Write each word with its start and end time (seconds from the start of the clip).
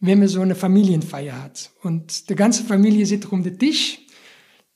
wenn 0.00 0.18
man 0.18 0.28
so 0.28 0.40
eine 0.40 0.54
Familienfeier 0.54 1.42
hat 1.42 1.70
und 1.82 2.28
die 2.28 2.34
ganze 2.34 2.64
Familie 2.64 3.06
sitzt 3.06 3.30
um 3.32 3.42
den 3.42 3.58
Tisch, 3.58 4.00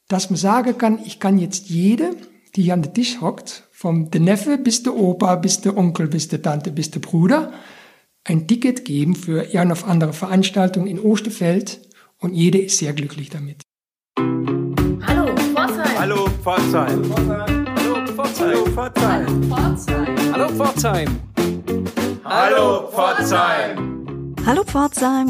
dass 0.08 0.30
man 0.30 0.38
sagen 0.38 0.78
kann, 0.78 0.98
ich 1.04 1.20
kann 1.20 1.38
jetzt 1.38 1.68
jede, 1.68 2.16
die 2.56 2.62
hier 2.62 2.74
an 2.74 2.82
den 2.82 2.94
Tisch 2.94 3.20
hockt, 3.20 3.64
vom 3.70 4.10
der 4.10 4.20
Neffe 4.20 4.58
bis 4.58 4.82
der 4.82 4.96
Opa, 4.96 5.36
bis 5.36 5.60
der 5.60 5.76
Onkel, 5.76 6.08
bis 6.08 6.28
der 6.28 6.42
Tante, 6.42 6.70
bis 6.70 6.90
der 6.90 7.00
Bruder, 7.00 7.52
ein 8.24 8.46
Ticket 8.46 8.84
geben 8.84 9.14
für 9.14 9.46
eine 9.56 9.72
auf 9.72 9.86
andere 9.86 10.12
Veranstaltung 10.12 10.86
in 10.86 10.98
Osterfeld 10.98 11.80
und 12.18 12.34
jede 12.34 12.58
ist 12.58 12.78
sehr 12.78 12.92
glücklich 12.92 13.30
damit. 13.30 13.62
Hallo 15.06 15.34
Pforzheim. 15.36 15.98
Hallo 15.98 16.28
Pforzheim. 16.42 17.12
Hallo 17.76 18.06
Pforzheim. 18.06 18.56
Hallo 18.56 18.64
Pforzheim. 18.66 20.32
Hallo 20.32 20.48
Pforzheim. 20.48 21.20
Hallo 22.24 22.90
Pforzheim, 22.90 23.97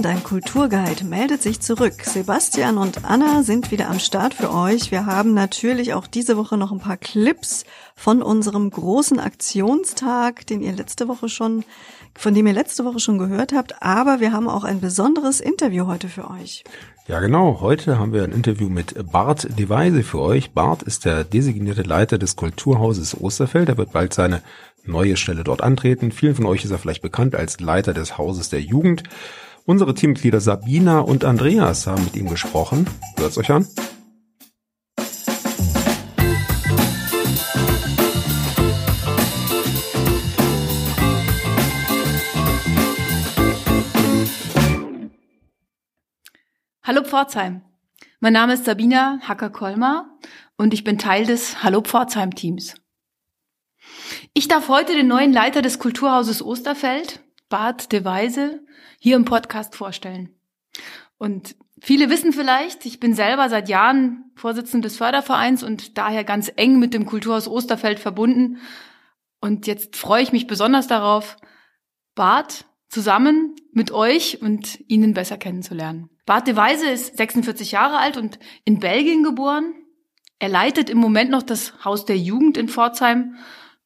dein 0.00 0.22
Kulturguide 0.22 1.04
meldet 1.04 1.42
sich 1.42 1.58
zurück. 1.58 1.94
Sebastian 2.04 2.78
und 2.78 3.04
Anna 3.04 3.42
sind 3.42 3.72
wieder 3.72 3.90
am 3.90 3.98
Start 3.98 4.32
für 4.32 4.54
euch. 4.54 4.92
Wir 4.92 5.06
haben 5.06 5.34
natürlich 5.34 5.92
auch 5.92 6.06
diese 6.06 6.36
Woche 6.36 6.56
noch 6.56 6.70
ein 6.70 6.78
paar 6.78 6.96
Clips 6.96 7.64
von 7.96 8.22
unserem 8.22 8.70
großen 8.70 9.18
Aktionstag, 9.18 10.46
den 10.46 10.60
ihr 10.60 10.70
letzte 10.70 11.08
Woche 11.08 11.28
schon, 11.28 11.64
von 12.16 12.32
dem 12.32 12.46
ihr 12.46 12.52
letzte 12.52 12.84
Woche 12.84 13.00
schon 13.00 13.18
gehört 13.18 13.52
habt. 13.52 13.82
Aber 13.82 14.20
wir 14.20 14.30
haben 14.30 14.48
auch 14.48 14.62
ein 14.62 14.80
besonderes 14.80 15.40
Interview 15.40 15.88
heute 15.88 16.06
für 16.06 16.30
euch. 16.30 16.62
Ja, 17.08 17.18
genau. 17.18 17.60
Heute 17.60 17.98
haben 17.98 18.12
wir 18.12 18.22
ein 18.22 18.30
Interview 18.30 18.68
mit 18.68 18.94
Bart 19.10 19.48
Deweise 19.58 20.04
für 20.04 20.20
euch. 20.20 20.52
Bart 20.52 20.84
ist 20.84 21.04
der 21.06 21.24
designierte 21.24 21.82
Leiter 21.82 22.18
des 22.18 22.36
Kulturhauses 22.36 23.20
Osterfeld. 23.20 23.68
Er 23.68 23.78
wird 23.78 23.90
bald 23.90 24.14
seine 24.14 24.42
neue 24.88 25.16
Stelle 25.16 25.44
dort 25.44 25.62
antreten. 25.62 26.10
Vielen 26.10 26.34
von 26.34 26.46
euch 26.46 26.64
ist 26.64 26.70
er 26.70 26.78
vielleicht 26.78 27.02
bekannt 27.02 27.34
als 27.34 27.60
Leiter 27.60 27.94
des 27.94 28.18
Hauses 28.18 28.48
der 28.48 28.60
Jugend. 28.60 29.04
Unsere 29.64 29.94
Teammitglieder 29.94 30.40
Sabina 30.40 31.00
und 31.00 31.24
Andreas 31.24 31.86
haben 31.86 32.04
mit 32.04 32.16
ihm 32.16 32.28
gesprochen. 32.28 32.86
Hört's 33.18 33.38
euch 33.38 33.50
an. 33.50 33.66
Hallo 46.82 47.04
Pforzheim. 47.04 47.60
Mein 48.20 48.32
Name 48.32 48.54
ist 48.54 48.64
Sabina 48.64 49.18
Hacker-Kolmar 49.20 50.06
und 50.56 50.72
ich 50.72 50.84
bin 50.84 50.96
Teil 50.96 51.26
des 51.26 51.62
Hallo 51.62 51.82
Pforzheim-Teams. 51.82 52.74
Ich 54.38 54.46
darf 54.46 54.68
heute 54.68 54.94
den 54.94 55.08
neuen 55.08 55.32
Leiter 55.32 55.62
des 55.62 55.80
Kulturhauses 55.80 56.44
Osterfeld, 56.44 57.18
Bart 57.48 57.90
de 57.90 58.04
Weise, 58.04 58.64
hier 59.00 59.16
im 59.16 59.24
Podcast 59.24 59.74
vorstellen. 59.74 60.32
Und 61.16 61.56
viele 61.80 62.08
wissen 62.08 62.32
vielleicht, 62.32 62.86
ich 62.86 63.00
bin 63.00 63.14
selber 63.14 63.48
seit 63.48 63.68
Jahren 63.68 64.30
Vorsitzende 64.36 64.86
des 64.86 64.96
Fördervereins 64.96 65.64
und 65.64 65.98
daher 65.98 66.22
ganz 66.22 66.52
eng 66.54 66.78
mit 66.78 66.94
dem 66.94 67.04
Kulturhaus 67.04 67.48
Osterfeld 67.48 67.98
verbunden. 67.98 68.58
Und 69.40 69.66
jetzt 69.66 69.96
freue 69.96 70.22
ich 70.22 70.30
mich 70.30 70.46
besonders 70.46 70.86
darauf, 70.86 71.36
Bart 72.14 72.64
zusammen 72.88 73.56
mit 73.72 73.90
euch 73.90 74.40
und 74.40 74.78
Ihnen 74.86 75.14
besser 75.14 75.36
kennenzulernen. 75.36 76.10
Bart 76.26 76.46
de 76.46 76.54
Weise 76.54 76.88
ist 76.88 77.16
46 77.16 77.72
Jahre 77.72 77.98
alt 77.98 78.16
und 78.16 78.38
in 78.64 78.78
Belgien 78.78 79.24
geboren. 79.24 79.74
Er 80.38 80.48
leitet 80.48 80.90
im 80.90 80.98
Moment 80.98 81.28
noch 81.28 81.42
das 81.42 81.84
Haus 81.84 82.04
der 82.04 82.16
Jugend 82.16 82.56
in 82.56 82.68
Pforzheim 82.68 83.34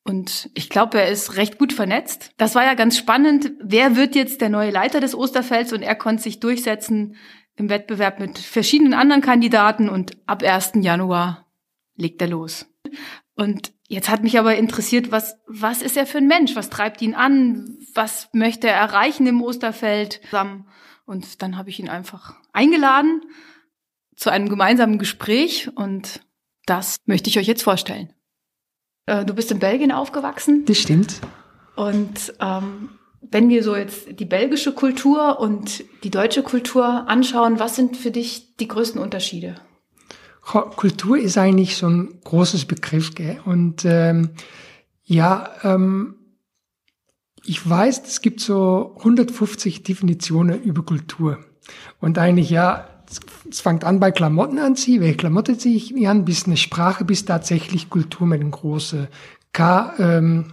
und 0.04 0.50
ich 0.54 0.68
glaube, 0.68 1.00
er 1.00 1.08
ist 1.08 1.36
recht 1.36 1.58
gut 1.58 1.72
vernetzt. 1.72 2.32
Das 2.36 2.54
war 2.54 2.64
ja 2.64 2.74
ganz 2.74 2.98
spannend. 2.98 3.52
Wer 3.62 3.96
wird 3.96 4.14
jetzt 4.16 4.40
der 4.40 4.48
neue 4.48 4.70
Leiter 4.70 5.00
des 5.00 5.14
Osterfelds? 5.14 5.72
Und 5.72 5.82
er 5.82 5.94
konnte 5.94 6.22
sich 6.22 6.40
durchsetzen 6.40 7.16
im 7.54 7.68
Wettbewerb 7.68 8.18
mit 8.18 8.38
verschiedenen 8.38 8.94
anderen 8.94 9.22
Kandidaten 9.22 9.88
und 9.88 10.16
ab 10.26 10.42
1. 10.42 10.72
Januar 10.76 11.46
legt 11.94 12.20
er 12.20 12.28
los. 12.28 12.66
Und 13.34 13.72
jetzt 13.86 14.08
hat 14.08 14.22
mich 14.22 14.38
aber 14.38 14.56
interessiert, 14.56 15.12
was, 15.12 15.36
was 15.46 15.82
ist 15.82 15.96
er 15.96 16.06
für 16.06 16.18
ein 16.18 16.26
Mensch? 16.26 16.56
Was 16.56 16.70
treibt 16.70 17.00
ihn 17.00 17.14
an? 17.14 17.78
Was 17.94 18.28
möchte 18.32 18.68
er 18.68 18.76
erreichen 18.76 19.26
im 19.26 19.42
Osterfeld? 19.42 20.20
Und 21.04 21.42
dann 21.42 21.56
habe 21.56 21.70
ich 21.70 21.78
ihn 21.78 21.88
einfach 21.88 22.34
eingeladen 22.52 23.22
zu 24.16 24.30
einem 24.30 24.48
gemeinsamen 24.48 24.98
Gespräch 24.98 25.70
und 25.76 26.20
das 26.66 26.96
möchte 27.06 27.30
ich 27.30 27.38
euch 27.38 27.46
jetzt 27.46 27.62
vorstellen. 27.62 28.12
Äh, 29.06 29.24
du 29.24 29.34
bist 29.34 29.50
in 29.50 29.58
Belgien 29.58 29.92
aufgewachsen. 29.92 30.64
Das 30.66 30.78
stimmt. 30.78 31.20
Und 31.74 32.34
ähm, 32.40 32.90
wenn 33.20 33.48
wir 33.48 33.62
so 33.62 33.76
jetzt 33.76 34.18
die 34.18 34.24
belgische 34.24 34.72
Kultur 34.72 35.40
und 35.40 35.84
die 36.04 36.10
deutsche 36.10 36.42
Kultur 36.42 37.08
anschauen, 37.08 37.58
was 37.58 37.76
sind 37.76 37.96
für 37.96 38.10
dich 38.10 38.56
die 38.56 38.68
größten 38.68 39.00
Unterschiede? 39.00 39.56
Kultur 40.42 41.18
ist 41.18 41.38
eigentlich 41.38 41.76
so 41.76 41.88
ein 41.88 42.20
großes 42.24 42.64
Begriff, 42.64 43.14
gell? 43.14 43.40
Und 43.44 43.84
ähm, 43.84 44.30
ja, 45.04 45.50
ähm, 45.62 46.16
ich 47.44 47.68
weiß, 47.68 48.02
es 48.06 48.22
gibt 48.22 48.40
so 48.40 48.94
150 48.98 49.82
Definitionen 49.84 50.62
über 50.62 50.82
Kultur. 50.82 51.38
Und 52.00 52.18
eigentlich 52.18 52.50
ja, 52.50 52.88
es 53.50 53.60
fängt 53.60 53.84
an 53.84 54.00
bei 54.00 54.10
Klamotten 54.10 54.58
anziehen, 54.58 55.00
welche 55.00 55.16
Klamotte 55.16 55.58
ziehe 55.58 55.76
ich 55.76 56.08
an, 56.08 56.24
bis 56.24 56.46
eine 56.46 56.56
Sprache, 56.56 57.04
bis 57.04 57.24
tatsächlich 57.24 57.90
Kultur 57.90 58.26
mit 58.26 58.40
einem 58.40 58.50
großen 58.50 59.08
K. 59.52 59.94
Ähm, 59.98 60.52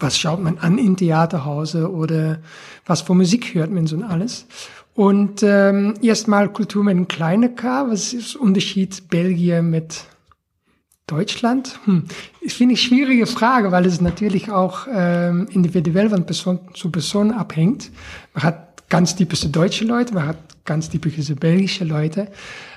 was 0.00 0.18
schaut 0.18 0.42
man 0.42 0.58
an 0.58 0.78
in 0.78 0.96
Theaterhause 0.96 1.90
oder 1.90 2.40
was 2.86 3.02
für 3.02 3.14
Musik 3.14 3.54
hört 3.54 3.70
man 3.70 3.86
so 3.86 3.96
und 3.96 4.02
alles. 4.02 4.46
Und 4.94 5.42
ähm, 5.42 5.94
erstmal 6.00 6.48
Kultur 6.48 6.82
mit 6.82 6.92
einem 6.92 7.06
kleinen 7.06 7.54
K, 7.54 7.88
was 7.88 8.12
ist 8.12 8.34
der 8.34 8.40
Unterschied 8.40 9.08
Belgien 9.10 9.70
mit 9.70 10.04
Deutschland? 11.06 11.78
Hm. 11.84 12.04
Das 12.42 12.54
finde 12.54 12.74
ich 12.74 12.82
schwierige 12.82 13.26
Frage, 13.26 13.70
weil 13.72 13.86
es 13.86 14.00
natürlich 14.00 14.50
auch 14.50 14.86
ähm, 14.90 15.48
individuell 15.50 16.08
von 16.08 16.24
Person 16.24 16.60
zu 16.74 16.90
Person 16.90 17.30
abhängt. 17.30 17.90
Man 18.34 18.44
hat 18.44 18.88
ganz 18.88 19.14
typische 19.14 19.48
deutsche 19.50 19.84
Leute, 19.84 20.14
man 20.14 20.28
hat 20.28 20.38
ganz 20.66 20.90
typische 20.90 21.34
belgische 21.34 21.84
Leute. 21.84 22.28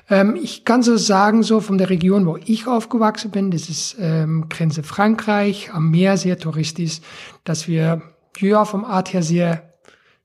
Ähm, 0.09 0.37
ich 0.41 0.65
kann 0.65 0.83
so 0.83 0.97
sagen, 0.97 1.43
so 1.43 1.59
von 1.59 1.77
der 1.77 1.89
Region, 1.89 2.25
wo 2.25 2.37
ich 2.37 2.67
aufgewachsen 2.67 3.31
bin, 3.31 3.51
das 3.51 3.69
ist 3.69 3.97
ähm, 3.99 4.47
Grenze 4.49 4.83
Frankreich, 4.83 5.71
am 5.73 5.91
Meer 5.91 6.17
sehr 6.17 6.37
touristisch, 6.37 7.01
dass 7.43 7.67
wir 7.67 8.01
ja 8.39 8.65
vom 8.65 8.85
Art 8.85 9.13
her 9.13 9.23
sehr 9.23 9.69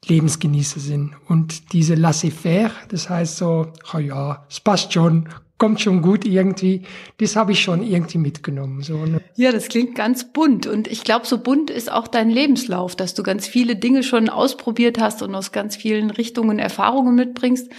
Lebensgenießer 0.06 0.80
sind. 0.80 1.14
Und 1.28 1.72
diese 1.72 1.94
laissez-faire, 1.94 2.70
das 2.88 3.08
heißt 3.08 3.38
so, 3.38 3.72
oh 3.92 3.98
ja, 3.98 4.44
es 4.48 4.60
passt 4.60 4.92
schon, 4.92 5.28
kommt 5.58 5.80
schon 5.80 6.02
gut 6.02 6.24
irgendwie. 6.24 6.82
Das 7.18 7.36
habe 7.36 7.52
ich 7.52 7.60
schon 7.60 7.82
irgendwie 7.82 8.18
mitgenommen. 8.18 8.82
So, 8.82 9.06
ne? 9.06 9.20
Ja, 9.36 9.52
das 9.52 9.68
klingt 9.68 9.94
ganz 9.94 10.32
bunt. 10.32 10.66
Und 10.66 10.88
ich 10.88 11.04
glaube, 11.04 11.26
so 11.26 11.38
bunt 11.38 11.70
ist 11.70 11.90
auch 11.90 12.08
dein 12.08 12.30
Lebenslauf, 12.30 12.96
dass 12.96 13.14
du 13.14 13.22
ganz 13.22 13.46
viele 13.46 13.76
Dinge 13.76 14.02
schon 14.02 14.28
ausprobiert 14.28 14.98
hast 14.98 15.22
und 15.22 15.34
aus 15.34 15.52
ganz 15.52 15.76
vielen 15.76 16.10
Richtungen 16.10 16.58
Erfahrungen 16.58 17.14
mitbringst. 17.14 17.70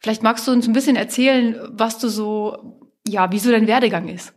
Vielleicht 0.00 0.22
magst 0.22 0.46
du 0.46 0.52
uns 0.52 0.66
ein 0.66 0.72
bisschen 0.72 0.96
erzählen, 0.96 1.56
was 1.70 1.98
du 1.98 2.08
so, 2.08 2.80
ja, 3.06 3.30
wie 3.32 3.38
so 3.38 3.50
dein 3.50 3.66
Werdegang 3.66 4.08
ist. 4.08 4.34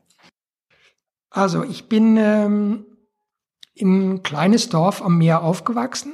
Also 1.30 1.64
ich 1.64 1.90
bin 1.90 2.16
ähm, 2.18 2.86
in 3.74 4.14
ein 4.14 4.24
kleines 4.24 4.70
Dorf 4.70 5.02
am 5.02 5.18
Meer 5.18 5.44
aufgewachsen. 5.44 6.14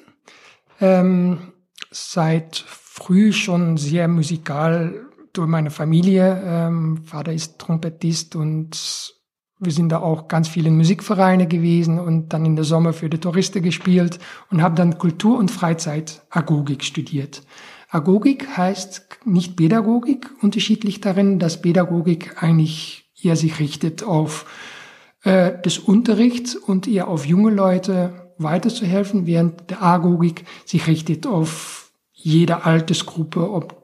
Ähm, 0.80 1.54
seit 1.92 2.58
früh 2.58 3.32
schon 3.34 3.78
sehr 3.78 4.08
musikal 4.08 5.11
durch 5.34 5.48
meine 5.48 5.72
Familie. 5.72 6.42
Ähm, 6.44 7.04
Vater 7.04 7.34
ist 7.34 7.60
Trompetist 7.60 8.36
und 8.36 9.16
wir 9.60 9.72
sind 9.72 9.90
da 9.90 10.00
auch 10.00 10.28
ganz 10.28 10.48
viele 10.48 10.72
Musikvereine 10.72 11.48
gewesen 11.48 12.00
und 12.00 12.30
dann 12.34 12.46
in 12.46 12.56
der 12.56 12.66
Sommer 12.66 12.94
für 12.94 13.10
die 13.10 13.20
Touristen 13.20 13.62
gespielt 13.62 14.18
und 14.50 14.62
habe 14.62 14.76
dann 14.76 14.98
Kultur- 14.98 15.38
und 15.38 15.52
Freizeit-Agogik 15.52 16.84
studiert. 16.84 17.44
Agogik 17.90 18.58
heißt 18.58 19.20
nicht 19.26 19.58
Pädagogik, 19.58 20.32
unterschiedlich 20.42 21.02
darin, 21.02 21.38
dass 21.38 21.62
Pädagogik 21.62 22.42
eigentlich 22.42 23.12
eher 23.22 23.36
sich 23.36 23.60
richtet 23.60 24.02
auf 24.02 24.46
äh, 25.24 25.52
das 25.62 25.78
Unterricht 25.78 26.56
und 26.56 26.88
eher 26.88 27.08
auf 27.08 27.26
junge 27.26 27.52
Leute 27.52 28.32
weiterzuhelfen, 28.38 29.28
während 29.28 29.70
der 29.70 29.84
Agogik 29.84 30.46
sich 30.66 30.88
richtet 30.88 31.28
auf 31.28 31.92
jede 32.14 32.66
Altersgruppe, 32.66 33.52
ob 33.52 33.81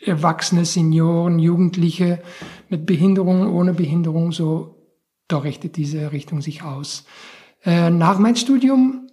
Erwachsene, 0.00 0.64
Senioren, 0.64 1.38
Jugendliche 1.38 2.22
mit 2.68 2.86
Behinderung, 2.86 3.52
ohne 3.52 3.74
Behinderung, 3.74 4.32
so, 4.32 4.76
da 5.28 5.38
richtet 5.38 5.76
diese 5.76 6.12
Richtung 6.12 6.40
sich 6.40 6.62
aus. 6.62 7.04
Äh, 7.64 7.90
nach 7.90 8.18
meinem 8.18 8.36
Studium 8.36 9.08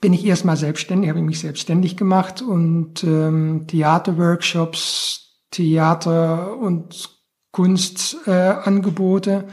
bin 0.00 0.12
ich 0.12 0.24
erstmal 0.24 0.56
selbstständig, 0.56 1.08
habe 1.08 1.20
ich 1.20 1.24
mich 1.24 1.40
selbstständig 1.40 1.96
gemacht 1.96 2.42
und 2.42 3.02
ähm, 3.02 3.66
Theaterworkshops, 3.66 5.42
Theater 5.50 6.56
und 6.56 7.10
Kunstangebote. 7.52 9.46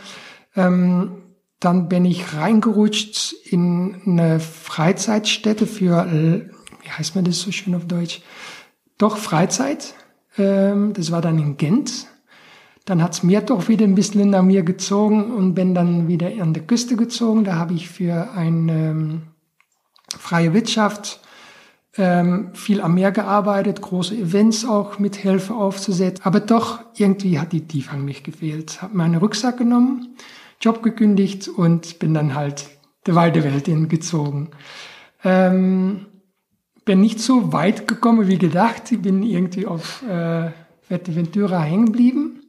Äh, 0.53 0.61
ähm, 0.61 1.23
dann 1.59 1.87
bin 1.87 2.05
ich 2.05 2.33
reingerutscht 2.33 3.33
in 3.45 4.01
eine 4.05 4.39
Freizeitstätte 4.39 5.65
für, 5.65 6.05
wie 6.11 6.89
heißt 6.89 7.15
man 7.15 7.23
das 7.25 7.39
so 7.39 7.51
schön 7.51 7.73
auf 7.73 7.87
Deutsch? 7.87 8.21
doch 8.97 9.17
Freizeit. 9.17 9.93
Ähm, 10.37 10.93
das 10.93 11.11
war 11.11 11.21
dann 11.21 11.39
in 11.39 11.57
Gent. 11.57 12.07
Dann 12.85 13.01
hat's 13.01 13.23
mir 13.23 13.41
doch 13.41 13.67
wieder 13.67 13.85
ein 13.85 13.95
bisschen 13.95 14.29
nach 14.29 14.43
mir 14.43 14.63
gezogen 14.63 15.33
und 15.33 15.55
bin 15.55 15.73
dann 15.73 16.07
wieder 16.07 16.27
an 16.39 16.53
der 16.53 16.63
Küste 16.63 16.95
gezogen. 16.95 17.43
Da 17.43 17.55
habe 17.55 17.73
ich 17.73 17.89
für 17.89 18.31
eine 18.31 18.89
ähm, 18.89 19.21
freie 20.17 20.53
Wirtschaft 20.53 21.19
ähm, 21.97 22.49
viel 22.53 22.81
am 22.81 22.95
Meer 22.95 23.11
gearbeitet, 23.11 23.81
große 23.81 24.15
Events 24.15 24.65
auch 24.65 24.99
mit 24.99 25.15
Hilfe 25.15 25.55
aufzusetzen. 25.55 26.25
Aber 26.25 26.39
doch, 26.39 26.79
irgendwie 26.95 27.39
hat 27.39 27.53
die 27.53 27.67
Tiefhang 27.67 28.03
mich 28.05 28.23
gefehlt. 28.23 28.81
Habe 28.81 28.97
meinen 28.97 29.15
Rucksack 29.15 29.57
genommen, 29.57 30.15
Job 30.61 30.83
gekündigt 30.83 31.47
und 31.47 31.99
bin 31.99 32.13
dann 32.13 32.35
halt 32.35 32.67
der 33.05 33.15
weite 33.15 33.43
Welt 33.43 33.65
hingezogen. 33.65 34.49
Ähm, 35.23 36.07
bin 36.85 37.01
nicht 37.01 37.19
so 37.19 37.51
weit 37.51 37.87
gekommen 37.87 38.27
wie 38.27 38.37
gedacht. 38.37 38.91
Ich 38.91 39.01
bin 39.01 39.23
irgendwie 39.23 39.65
auf 39.65 40.03
äh, 40.03 40.51
Ventura 40.87 41.61
hängen 41.61 41.87
geblieben 41.87 42.41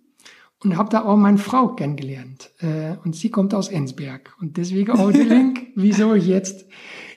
und 0.62 0.76
habe 0.76 0.90
da 0.90 1.04
auch 1.04 1.16
meine 1.16 1.38
Frau 1.38 1.68
kennengelernt. 1.68 2.50
Äh, 2.60 2.96
und 3.04 3.16
sie 3.16 3.30
kommt 3.30 3.54
aus 3.54 3.68
Ensberg. 3.68 4.34
Und 4.40 4.58
deswegen 4.58 4.92
auch 4.92 5.10
der 5.10 5.24
Link, 5.36 5.68
wieso 5.74 6.14
ich 6.14 6.26
jetzt 6.26 6.66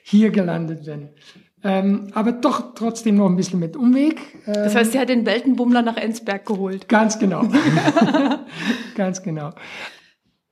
hier 0.04 0.31
gelandet 0.31 0.86
bin. 0.86 1.10
Ähm, 1.62 2.07
aber 2.13 2.31
doch 2.31 2.74
trotzdem 2.74 3.16
noch 3.18 3.27
ein 3.27 3.36
bisschen 3.36 3.60
mit 3.60 3.75
Umweg. 3.75 4.22
Ähm, 4.48 4.54
das 4.54 4.75
heißt, 4.75 4.94
sie 4.94 5.00
hat 5.00 5.10
den 5.10 5.25
Weltenbummler 5.25 5.81
nach 5.81 5.98
Ensberg 5.98 6.45
geholt. 6.45 6.88
Ganz 6.88 7.19
genau. 7.19 7.44
ganz 8.95 9.22
genau. 9.22 9.51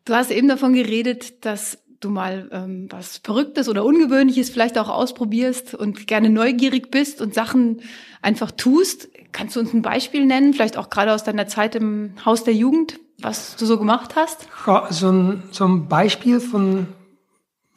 Du 0.04 0.14
hast 0.14 0.32
eben 0.32 0.50
davon 0.50 0.74
geredet, 0.74 1.46
dass 1.46 1.78
du 2.00 2.10
mal 2.10 2.50
ähm, 2.52 2.88
was 2.90 3.22
Verrücktes 3.24 3.70
oder 3.70 3.86
Ungewöhnliches 3.86 4.50
vielleicht 4.50 4.78
auch 4.78 4.90
ausprobierst 4.90 5.74
und 5.74 6.08
gerne 6.08 6.30
neugierig 6.30 6.92
bist 6.92 7.22
und 7.22 7.34
Sachen 7.34 7.82
einfach 8.22 8.52
tust. 8.52 9.10
Kannst 9.32 9.56
du 9.56 9.60
uns 9.60 9.74
ein 9.74 9.82
Beispiel 9.82 10.26
nennen, 10.26 10.54
vielleicht 10.54 10.78
auch 10.78 10.90
gerade 10.90 11.14
aus 11.14 11.24
deiner 11.24 11.48
Zeit 11.48 11.76
im 11.76 12.14
Haus 12.26 12.44
der 12.44 12.54
Jugend, 12.54 13.00
was 13.20 13.56
du 13.56 13.66
so 13.66 13.78
gemacht 13.78 14.16
hast? 14.16 14.48
Ja, 14.66 14.88
so, 14.90 15.12
ein, 15.12 15.44
so 15.52 15.66
ein 15.66 15.88
Beispiel 15.88 16.40
von 16.40 16.88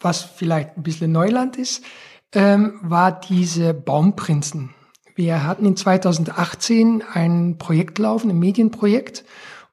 was 0.00 0.22
vielleicht 0.22 0.76
ein 0.76 0.82
bisschen 0.82 1.12
Neuland 1.12 1.56
ist, 1.56 1.84
ähm, 2.32 2.80
war 2.82 3.20
diese 3.20 3.74
Baumprinzen. 3.74 4.70
Wir 5.14 5.44
hatten 5.44 5.66
in 5.66 5.76
2018 5.76 7.04
ein 7.12 7.58
Projekt 7.58 7.98
laufen, 7.98 8.30
ein 8.30 8.38
Medienprojekt, 8.38 9.24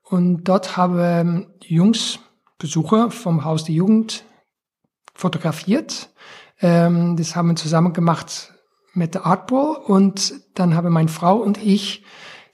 und 0.03 0.45
dort 0.45 0.77
haben 0.77 1.47
Jungs, 1.63 2.19
Besucher 2.59 3.11
vom 3.11 3.43
Haus 3.43 3.65
der 3.65 3.75
Jugend 3.75 4.23
fotografiert. 5.17 6.09
Ähm, 6.61 7.17
das 7.17 7.35
haben 7.35 7.49
wir 7.49 7.55
zusammen 7.55 7.93
gemacht 7.93 8.53
mit 8.93 9.15
der 9.15 9.25
Artball 9.25 9.75
und 9.75 10.33
dann 10.53 10.75
haben 10.75 10.93
meine 10.93 11.09
Frau 11.09 11.37
und 11.37 11.57
ich 11.57 12.03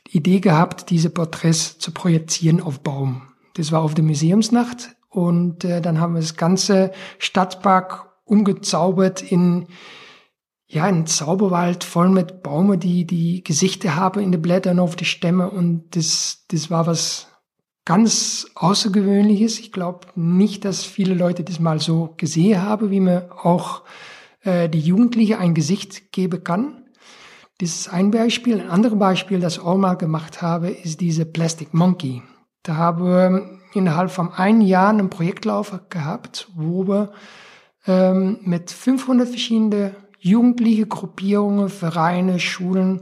die 0.07 0.17
Idee 0.17 0.39
gehabt, 0.39 0.89
diese 0.89 1.09
Porträts 1.09 1.77
zu 1.77 1.91
projizieren 1.91 2.61
auf 2.61 2.79
Baum. 2.79 3.21
Das 3.55 3.71
war 3.71 3.81
auf 3.81 3.93
der 3.93 4.03
Museumsnacht 4.03 4.95
und 5.09 5.63
äh, 5.63 5.81
dann 5.81 5.99
haben 5.99 6.15
wir 6.15 6.21
das 6.21 6.35
ganze 6.35 6.91
Stadtpark 7.19 8.09
umgezaubert 8.25 9.21
in 9.21 9.67
ja, 10.67 10.85
ein 10.85 11.05
Zauberwald 11.05 11.83
voll 11.83 12.09
mit 12.09 12.41
Bäumen, 12.41 12.79
die 12.79 13.05
die 13.05 13.43
Gesichter 13.43 13.95
haben 13.95 14.21
in 14.21 14.31
den 14.31 14.41
Blättern 14.41 14.79
auf 14.79 14.95
die 14.95 15.05
Stämme 15.05 15.49
und 15.49 15.95
das 15.95 16.45
das 16.49 16.71
war 16.71 16.87
was 16.87 17.27
ganz 17.85 18.47
Außergewöhnliches. 18.55 19.59
Ich 19.59 19.71
glaube 19.71 20.07
nicht, 20.15 20.65
dass 20.65 20.83
viele 20.83 21.13
Leute 21.13 21.43
das 21.43 21.59
mal 21.59 21.79
so 21.79 22.13
gesehen 22.17 22.61
haben, 22.61 22.91
wie 22.91 22.99
man 22.99 23.29
auch 23.31 23.83
äh, 24.43 24.69
die 24.69 24.79
Jugendliche 24.79 25.39
ein 25.39 25.53
Gesicht 25.53 26.11
geben 26.11 26.43
kann. 26.43 26.83
Das 27.59 27.69
ist 27.69 27.93
ein 27.93 28.11
Beispiel. 28.11 28.59
Ein 28.59 28.69
anderes 28.69 28.97
Beispiel, 28.97 29.39
das 29.39 29.57
ich 29.57 29.63
auch 29.63 29.77
mal 29.77 29.95
gemacht 29.95 30.41
habe, 30.41 30.69
ist 30.69 31.01
diese 31.01 31.25
Plastic 31.25 31.73
Monkey. 31.73 32.23
Da 32.63 32.75
habe 32.77 33.59
innerhalb 33.73 34.11
von 34.11 34.31
einem 34.33 34.61
Jahr 34.61 34.89
einen 34.89 35.09
Projektlauf 35.09 35.79
gehabt, 35.89 36.49
wo 36.55 36.87
wir 36.87 37.11
ähm, 37.85 38.39
mit 38.41 38.71
500 38.71 39.27
verschiedene 39.27 39.95
jugendliche 40.19 40.87
Gruppierungen, 40.87 41.69
Vereine, 41.69 42.39
Schulen 42.39 43.01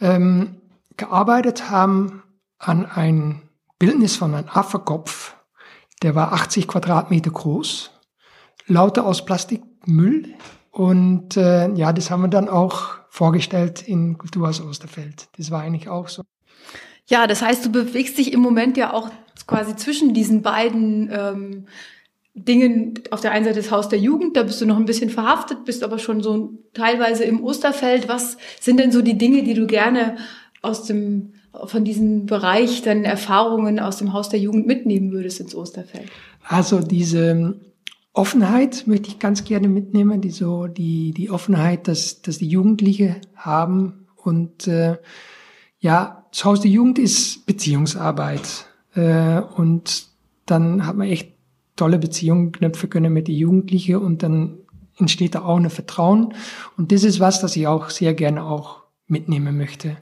ähm, 0.00 0.60
gearbeitet 0.96 1.70
haben 1.70 2.22
an 2.58 2.86
ein 2.86 3.42
Bildnis 3.80 4.14
von 4.14 4.34
einem 4.34 4.48
Affenkopf, 4.48 5.34
der 6.02 6.14
war 6.14 6.34
80 6.34 6.68
Quadratmeter 6.68 7.30
groß, 7.30 7.90
lauter 8.66 9.06
aus 9.06 9.24
Plastikmüll. 9.24 10.34
Und 10.70 11.36
äh, 11.36 11.72
ja, 11.72 11.92
das 11.92 12.10
haben 12.10 12.22
wir 12.22 12.28
dann 12.28 12.48
auch 12.48 12.90
vorgestellt 13.08 13.82
in 13.82 14.18
Kulturhaus 14.18 14.60
Osterfeld. 14.60 15.28
Das 15.38 15.50
war 15.50 15.62
eigentlich 15.62 15.88
auch 15.88 16.08
so. 16.08 16.22
Ja, 17.06 17.26
das 17.26 17.42
heißt, 17.42 17.64
du 17.64 17.72
bewegst 17.72 18.18
dich 18.18 18.34
im 18.34 18.40
Moment 18.40 18.76
ja 18.76 18.92
auch 18.92 19.10
quasi 19.46 19.74
zwischen 19.74 20.12
diesen 20.12 20.42
beiden 20.42 21.10
ähm, 21.10 21.66
Dingen. 22.34 23.00
Auf 23.10 23.22
der 23.22 23.32
einen 23.32 23.46
Seite 23.46 23.60
das 23.60 23.70
Haus 23.70 23.88
der 23.88 23.98
Jugend, 23.98 24.36
da 24.36 24.42
bist 24.42 24.60
du 24.60 24.66
noch 24.66 24.76
ein 24.76 24.84
bisschen 24.84 25.10
verhaftet, 25.10 25.64
bist 25.64 25.82
aber 25.82 25.98
schon 25.98 26.22
so 26.22 26.52
teilweise 26.74 27.24
im 27.24 27.42
Osterfeld. 27.42 28.08
Was 28.08 28.36
sind 28.60 28.78
denn 28.78 28.92
so 28.92 29.00
die 29.00 29.16
Dinge, 29.16 29.42
die 29.42 29.54
du 29.54 29.66
gerne 29.66 30.18
aus 30.60 30.84
dem 30.84 31.32
von 31.64 31.84
diesem 31.84 32.26
Bereich 32.26 32.82
deine 32.82 33.06
Erfahrungen 33.06 33.80
aus 33.80 33.98
dem 33.98 34.12
Haus 34.12 34.28
der 34.28 34.40
Jugend 34.40 34.66
mitnehmen 34.66 35.12
würdest 35.12 35.40
ins 35.40 35.54
Osterfeld? 35.54 36.10
Also 36.46 36.80
diese 36.80 37.60
Offenheit 38.12 38.86
möchte 38.86 39.08
ich 39.08 39.18
ganz 39.18 39.44
gerne 39.44 39.68
mitnehmen, 39.68 40.20
die 40.20 40.30
so 40.30 40.66
die 40.66 41.12
die 41.12 41.30
Offenheit, 41.30 41.88
dass 41.88 42.22
dass 42.22 42.38
die 42.38 42.48
Jugendliche 42.48 43.20
haben 43.34 44.06
und 44.16 44.66
äh, 44.66 44.98
ja, 45.78 46.26
das 46.30 46.44
Haus 46.44 46.60
der 46.60 46.70
Jugend 46.70 46.98
ist 46.98 47.46
Beziehungsarbeit 47.46 48.66
äh, 48.94 49.40
und 49.40 50.08
dann 50.46 50.86
hat 50.86 50.96
man 50.96 51.08
echt 51.08 51.32
tolle 51.76 51.98
Beziehungen 51.98 52.52
knüpfen 52.52 52.90
können 52.90 53.12
mit 53.12 53.28
den 53.28 53.36
Jugendlichen 53.36 53.96
und 53.96 54.22
dann 54.22 54.58
entsteht 54.98 55.34
da 55.34 55.42
auch 55.42 55.56
ein 55.56 55.70
Vertrauen 55.70 56.34
und 56.76 56.92
das 56.92 57.04
ist 57.04 57.20
was, 57.20 57.40
das 57.40 57.56
ich 57.56 57.66
auch 57.66 57.90
sehr 57.90 58.12
gerne 58.14 58.44
auch 58.44 58.82
mitnehmen 59.06 59.56
möchte 59.56 59.96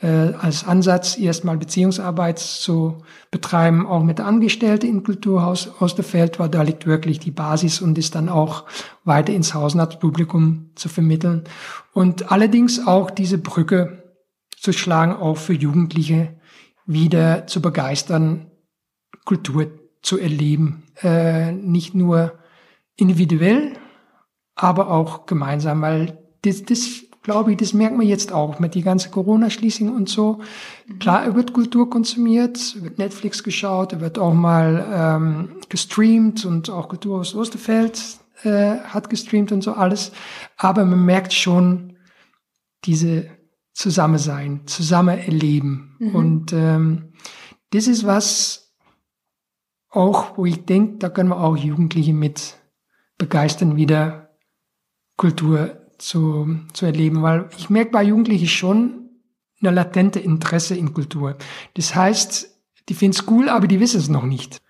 äh, 0.00 0.32
als 0.34 0.64
Ansatz, 0.64 1.18
erstmal 1.18 1.56
Beziehungsarbeit 1.56 2.38
zu 2.38 2.98
betreiben, 3.30 3.86
auch 3.86 4.02
mit 4.02 4.20
Angestellten 4.20 4.86
im 4.86 5.02
Kulturhaus 5.02 5.80
Osterfeld, 5.80 6.38
weil 6.38 6.48
da 6.48 6.62
liegt 6.62 6.86
wirklich 6.86 7.18
die 7.18 7.30
Basis 7.30 7.80
und 7.80 7.98
ist 7.98 8.14
dann 8.14 8.28
auch 8.28 8.64
weiter 9.04 9.32
ins 9.32 9.54
Hausnachtspublikum 9.54 10.70
zu 10.76 10.88
vermitteln. 10.88 11.44
Und 11.92 12.30
allerdings 12.30 12.86
auch 12.86 13.10
diese 13.10 13.38
Brücke 13.38 14.04
zu 14.56 14.72
schlagen, 14.72 15.14
auch 15.14 15.36
für 15.36 15.54
Jugendliche 15.54 16.36
wieder 16.86 17.46
zu 17.46 17.60
begeistern, 17.60 18.50
Kultur 19.24 19.66
zu 20.02 20.18
erleben. 20.18 20.84
Äh, 21.02 21.52
nicht 21.52 21.94
nur 21.94 22.38
individuell, 22.96 23.74
aber 24.54 24.90
auch 24.90 25.26
gemeinsam, 25.26 25.82
weil 25.82 26.18
das, 26.42 26.64
das 26.64 27.07
glaube 27.28 27.50
ich, 27.50 27.58
das 27.58 27.74
merkt 27.74 27.94
man 27.94 28.06
jetzt 28.06 28.32
auch 28.32 28.58
mit 28.58 28.74
die 28.74 28.80
ganze 28.80 29.10
Corona-Schließung 29.10 29.94
und 29.94 30.08
so. 30.08 30.40
Klar, 30.98 31.34
wird 31.34 31.52
Kultur 31.52 31.90
konsumiert, 31.90 32.82
wird 32.82 32.96
Netflix 32.96 33.42
geschaut, 33.42 34.00
wird 34.00 34.18
auch 34.18 34.32
mal 34.32 34.86
ähm, 34.90 35.60
gestreamt 35.68 36.46
und 36.46 36.70
auch 36.70 36.88
Kultur 36.88 37.20
aus 37.20 37.34
Osterfeld 37.34 38.00
äh, 38.44 38.78
hat 38.78 39.10
gestreamt 39.10 39.52
und 39.52 39.60
so 39.60 39.74
alles. 39.74 40.10
Aber 40.56 40.86
man 40.86 41.04
merkt 41.04 41.34
schon 41.34 41.98
diese 42.86 43.26
Zusammensein, 43.74 44.62
zusammen 44.64 45.18
erleben. 45.18 45.96
Mhm. 45.98 46.14
Und 46.14 46.52
ähm, 46.54 47.12
das 47.72 47.88
ist 47.88 48.06
was 48.06 48.72
auch, 49.90 50.38
wo 50.38 50.46
ich 50.46 50.64
denke, 50.64 50.96
da 50.96 51.10
können 51.10 51.28
wir 51.28 51.40
auch 51.40 51.58
Jugendliche 51.58 52.14
mit 52.14 52.56
begeistern, 53.18 53.76
wieder 53.76 54.30
Kultur 55.18 55.77
zu, 55.98 56.60
zu 56.72 56.86
erleben, 56.86 57.22
weil 57.22 57.48
ich 57.58 57.70
merke 57.70 57.90
bei 57.90 58.02
Jugendlichen 58.02 58.48
schon 58.48 59.10
eine 59.60 59.72
latente 59.72 60.20
Interesse 60.20 60.76
in 60.76 60.94
Kultur. 60.94 61.36
Das 61.74 61.94
heißt, 61.94 62.48
die 62.88 62.94
finden 62.94 63.18
es 63.18 63.28
cool, 63.28 63.48
aber 63.48 63.66
die 63.66 63.80
wissen 63.80 64.00
es 64.00 64.08
noch 64.08 64.24
nicht. 64.24 64.60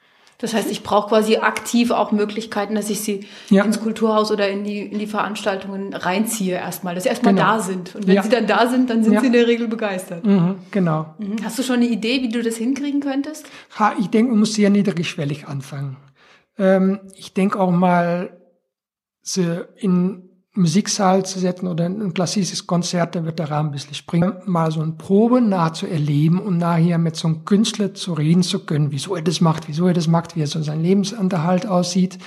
Das 0.40 0.54
heißt, 0.54 0.70
ich 0.70 0.84
brauche 0.84 1.08
quasi 1.08 1.36
aktiv 1.38 1.90
auch 1.90 2.12
Möglichkeiten, 2.12 2.76
dass 2.76 2.90
ich 2.90 3.00
sie 3.00 3.26
ja. 3.50 3.64
ins 3.64 3.80
Kulturhaus 3.80 4.30
oder 4.30 4.48
in 4.48 4.62
die, 4.62 4.82
in 4.82 5.00
die 5.00 5.08
Veranstaltungen 5.08 5.92
reinziehe 5.92 6.54
erstmal, 6.54 6.94
dass 6.94 7.02
sie 7.04 7.10
erstmal 7.10 7.34
genau. 7.34 7.46
da 7.46 7.60
sind. 7.60 7.96
Und 7.96 8.06
wenn 8.06 8.14
ja. 8.14 8.22
sie 8.22 8.28
dann 8.28 8.46
da 8.46 8.68
sind, 8.68 8.88
dann 8.88 9.02
sind 9.02 9.14
ja. 9.14 9.20
sie 9.20 9.26
in 9.26 9.32
der 9.32 9.48
Regel 9.48 9.66
begeistert. 9.66 10.24
Mhm, 10.24 10.60
genau. 10.70 11.14
Mhm. 11.18 11.44
Hast 11.44 11.58
du 11.58 11.64
schon 11.64 11.76
eine 11.76 11.88
Idee, 11.88 12.22
wie 12.22 12.28
du 12.28 12.40
das 12.40 12.56
hinkriegen 12.56 13.00
könntest? 13.00 13.46
Ha, 13.80 13.94
ich 13.98 14.10
denke, 14.10 14.30
man 14.30 14.38
muss 14.38 14.54
sehr 14.54 14.70
niedrigschwellig 14.70 15.48
anfangen. 15.48 15.96
Ähm, 16.56 17.00
ich 17.16 17.34
denke 17.34 17.58
auch 17.58 17.72
mal, 17.72 18.38
so 19.22 19.42
in 19.76 20.27
Musiksaal 20.58 21.24
zu 21.24 21.38
setzen 21.38 21.68
oder 21.68 21.86
ein 21.86 22.12
klassisches 22.12 22.66
Konzert, 22.66 23.14
da 23.14 23.24
wird 23.24 23.38
der 23.38 23.50
Rahmen 23.50 23.70
ein 23.70 23.72
bisschen 23.72 23.94
springen. 23.94 24.34
Mal 24.44 24.70
so 24.70 24.80
eine 24.80 24.92
Probe 24.92 25.40
nah 25.40 25.72
zu 25.72 25.86
erleben 25.86 26.40
und 26.40 26.58
nachher 26.58 26.98
mit 26.98 27.16
so 27.16 27.28
einem 27.28 27.44
Künstler 27.44 27.94
zu 27.94 28.12
reden 28.12 28.42
zu 28.42 28.66
können, 28.66 28.90
wieso 28.90 29.14
er 29.14 29.22
das 29.22 29.40
macht, 29.40 29.68
wieso 29.68 29.86
er 29.86 29.94
das 29.94 30.08
macht, 30.08 30.36
wie 30.36 30.40
er 30.40 30.46
so 30.46 30.62
sein 30.62 30.82
Lebensunterhalt 30.82 31.66
aussieht. 31.66 32.18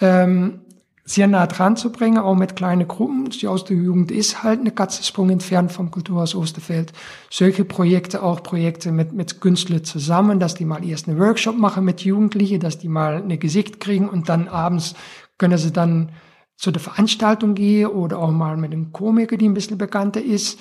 Ähm, 0.00 0.60
sehr 1.08 1.28
nah 1.28 1.46
dran 1.46 1.76
zu 1.76 1.92
bringen, 1.92 2.18
auch 2.18 2.34
mit 2.34 2.56
kleinen 2.56 2.88
Gruppen. 2.88 3.30
Die 3.30 3.46
aus 3.46 3.64
der 3.64 3.76
Jugend 3.76 4.10
ist 4.10 4.42
halt 4.42 4.60
eine 4.60 4.72
Katzensprung 4.72 5.30
entfernt 5.30 5.70
vom 5.70 5.92
Kulturhaus 5.92 6.34
Osterfeld. 6.34 6.92
Solche 7.30 7.64
Projekte, 7.64 8.24
auch 8.24 8.42
Projekte 8.42 8.90
mit, 8.90 9.12
mit 9.12 9.40
Künstlern 9.40 9.84
zusammen, 9.84 10.40
dass 10.40 10.56
die 10.56 10.64
mal 10.64 10.84
erst 10.84 11.08
einen 11.08 11.20
Workshop 11.20 11.56
machen 11.56 11.84
mit 11.84 12.00
Jugendlichen, 12.00 12.58
dass 12.58 12.78
die 12.78 12.88
mal 12.88 13.22
eine 13.22 13.38
Gesicht 13.38 13.78
kriegen 13.78 14.08
und 14.08 14.28
dann 14.28 14.48
abends 14.48 14.94
können 15.38 15.58
sie 15.58 15.72
dann 15.72 16.10
zu 16.56 16.70
der 16.70 16.80
Veranstaltung 16.80 17.54
gehen 17.54 17.88
oder 17.88 18.18
auch 18.18 18.30
mal 18.30 18.56
mit 18.56 18.72
einem 18.72 18.92
Komiker, 18.92 19.36
die 19.36 19.48
ein 19.48 19.54
bisschen 19.54 19.78
bekannter 19.78 20.22
ist 20.22 20.58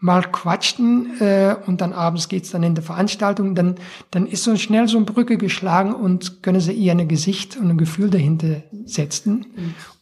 mal 0.00 0.22
quatschten 0.22 1.20
äh, 1.20 1.56
und 1.66 1.80
dann 1.80 1.92
abends 1.92 2.28
geht's 2.28 2.50
dann 2.50 2.62
in 2.62 2.74
der 2.74 2.84
Veranstaltung, 2.84 3.54
dann, 3.54 3.74
dann 4.10 4.26
ist 4.26 4.44
so 4.44 4.54
schnell 4.56 4.86
so 4.86 4.96
eine 4.96 5.06
Brücke 5.06 5.38
geschlagen 5.38 5.92
und 5.92 6.42
können 6.42 6.60
sie 6.60 6.72
ihr 6.72 6.92
ein 6.92 7.08
Gesicht 7.08 7.56
und 7.56 7.68
ein 7.68 7.78
Gefühl 7.78 8.10
dahinter 8.10 8.62
setzen. 8.84 9.46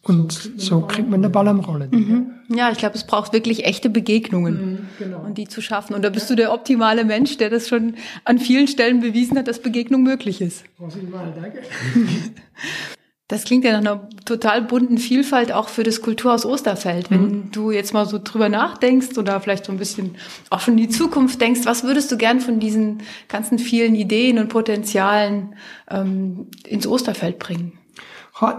Und 0.02 0.52
so 0.56 0.82
kriegt 0.82 1.10
man 1.10 1.22
den 1.22 1.32
Ball 1.32 1.48
am 1.48 1.60
Rollen. 1.60 1.90
Mhm. 1.90 2.56
Ja, 2.56 2.70
ich 2.70 2.78
glaube, 2.78 2.94
es 2.94 3.04
braucht 3.04 3.32
wirklich 3.32 3.64
echte 3.64 3.90
Begegnungen 3.90 4.54
mhm, 4.54 4.78
genau. 4.98 5.20
und 5.24 5.38
die 5.38 5.48
zu 5.48 5.60
schaffen. 5.60 5.94
Und 5.94 6.04
da 6.04 6.10
bist 6.10 6.28
du 6.30 6.36
der 6.36 6.52
optimale 6.52 7.04
Mensch, 7.04 7.38
der 7.38 7.50
das 7.50 7.66
schon 7.66 7.94
an 8.24 8.38
vielen 8.38 8.68
Stellen 8.68 9.00
bewiesen 9.00 9.38
hat, 9.38 9.48
dass 9.48 9.60
Begegnung 9.60 10.02
möglich 10.02 10.40
ist. 10.40 10.64
Danke. 10.78 11.62
Das 13.28 13.42
klingt 13.42 13.64
ja 13.64 13.72
nach 13.72 13.80
einer 13.80 14.08
total 14.24 14.62
bunten 14.62 14.98
Vielfalt 14.98 15.50
auch 15.50 15.68
für 15.68 15.82
das 15.82 16.00
Kulturhaus 16.00 16.46
Osterfeld. 16.46 17.10
Wenn 17.10 17.22
mhm. 17.22 17.50
du 17.50 17.72
jetzt 17.72 17.92
mal 17.92 18.06
so 18.06 18.20
drüber 18.22 18.48
nachdenkst 18.48 19.18
oder 19.18 19.40
vielleicht 19.40 19.64
so 19.64 19.72
ein 19.72 19.78
bisschen 19.78 20.16
auch 20.48 20.60
schon 20.60 20.78
in 20.78 20.88
die 20.88 20.88
Zukunft 20.88 21.40
denkst, 21.40 21.62
was 21.64 21.82
würdest 21.82 22.12
du 22.12 22.16
gern 22.16 22.40
von 22.40 22.60
diesen 22.60 23.02
ganzen 23.28 23.58
vielen 23.58 23.96
Ideen 23.96 24.38
und 24.38 24.48
Potenzialen 24.48 25.56
ähm, 25.90 26.46
ins 26.64 26.86
Osterfeld 26.86 27.40
bringen? 27.40 27.78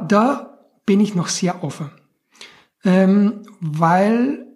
Da 0.09 0.57
bin 0.85 0.99
ich 0.99 1.15
noch 1.15 1.27
sehr 1.27 1.63
offen, 1.63 1.91
ähm, 2.83 3.43
weil 3.61 4.47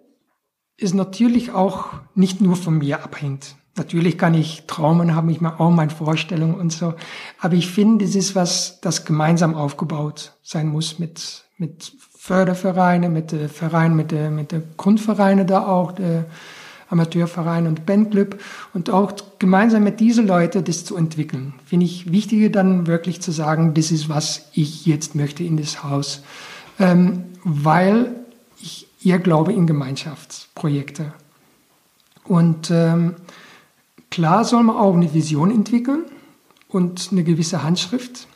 es 0.76 0.92
natürlich 0.92 1.52
auch 1.52 1.90
nicht 2.14 2.40
nur 2.40 2.56
von 2.56 2.78
mir 2.78 3.02
abhängt. 3.02 3.56
Natürlich 3.76 4.18
kann 4.18 4.34
ich 4.34 4.64
Traumen 4.66 5.14
haben, 5.14 5.30
ich 5.30 5.40
mache 5.40 5.60
auch 5.60 5.70
meine 5.70 5.90
Vorstellungen 5.90 6.54
und 6.54 6.72
so. 6.72 6.94
Aber 7.40 7.54
ich 7.54 7.70
finde, 7.70 8.04
das 8.04 8.14
ist 8.14 8.34
was, 8.34 8.80
das 8.80 9.04
gemeinsam 9.04 9.54
aufgebaut 9.54 10.32
sein 10.42 10.68
muss 10.68 10.98
mit, 10.98 11.44
mit 11.56 11.92
Fördervereinen, 12.18 13.12
mit 13.12 13.32
den 13.32 13.48
Vereinen, 13.48 13.96
mit 13.96 14.10
den 14.12 14.34
mit 14.34 14.52
der 14.52 14.62
Grundvereine 14.76 15.46
da 15.46 15.66
auch, 15.66 15.92
der 15.92 16.26
Amateurverein 16.92 17.66
und 17.66 17.86
Bandclub 17.86 18.38
und 18.74 18.90
auch 18.90 19.12
gemeinsam 19.38 19.82
mit 19.82 19.98
diesen 19.98 20.26
Leuten 20.26 20.62
das 20.62 20.84
zu 20.84 20.94
entwickeln. 20.96 21.54
Finde 21.64 21.86
ich 21.86 22.12
wichtiger 22.12 22.50
dann 22.50 22.86
wirklich 22.86 23.22
zu 23.22 23.32
sagen, 23.32 23.72
das 23.72 23.90
ist 23.90 24.10
was 24.10 24.50
ich 24.52 24.84
jetzt 24.84 25.14
möchte 25.14 25.42
in 25.42 25.56
das 25.56 25.82
Haus. 25.82 26.22
Ähm, 26.78 27.24
weil 27.44 28.14
ich 28.60 28.86
eher 29.02 29.18
glaube 29.18 29.52
in 29.52 29.66
Gemeinschaftsprojekte. 29.66 31.12
Und 32.24 32.70
ähm, 32.70 33.16
Klar 34.12 34.44
soll 34.44 34.62
man 34.62 34.76
auch 34.76 34.94
eine 34.94 35.14
Vision 35.14 35.50
entwickeln 35.50 36.04
und 36.68 37.08
eine 37.12 37.24
gewisse 37.24 37.62
Handschrift. 37.62 38.28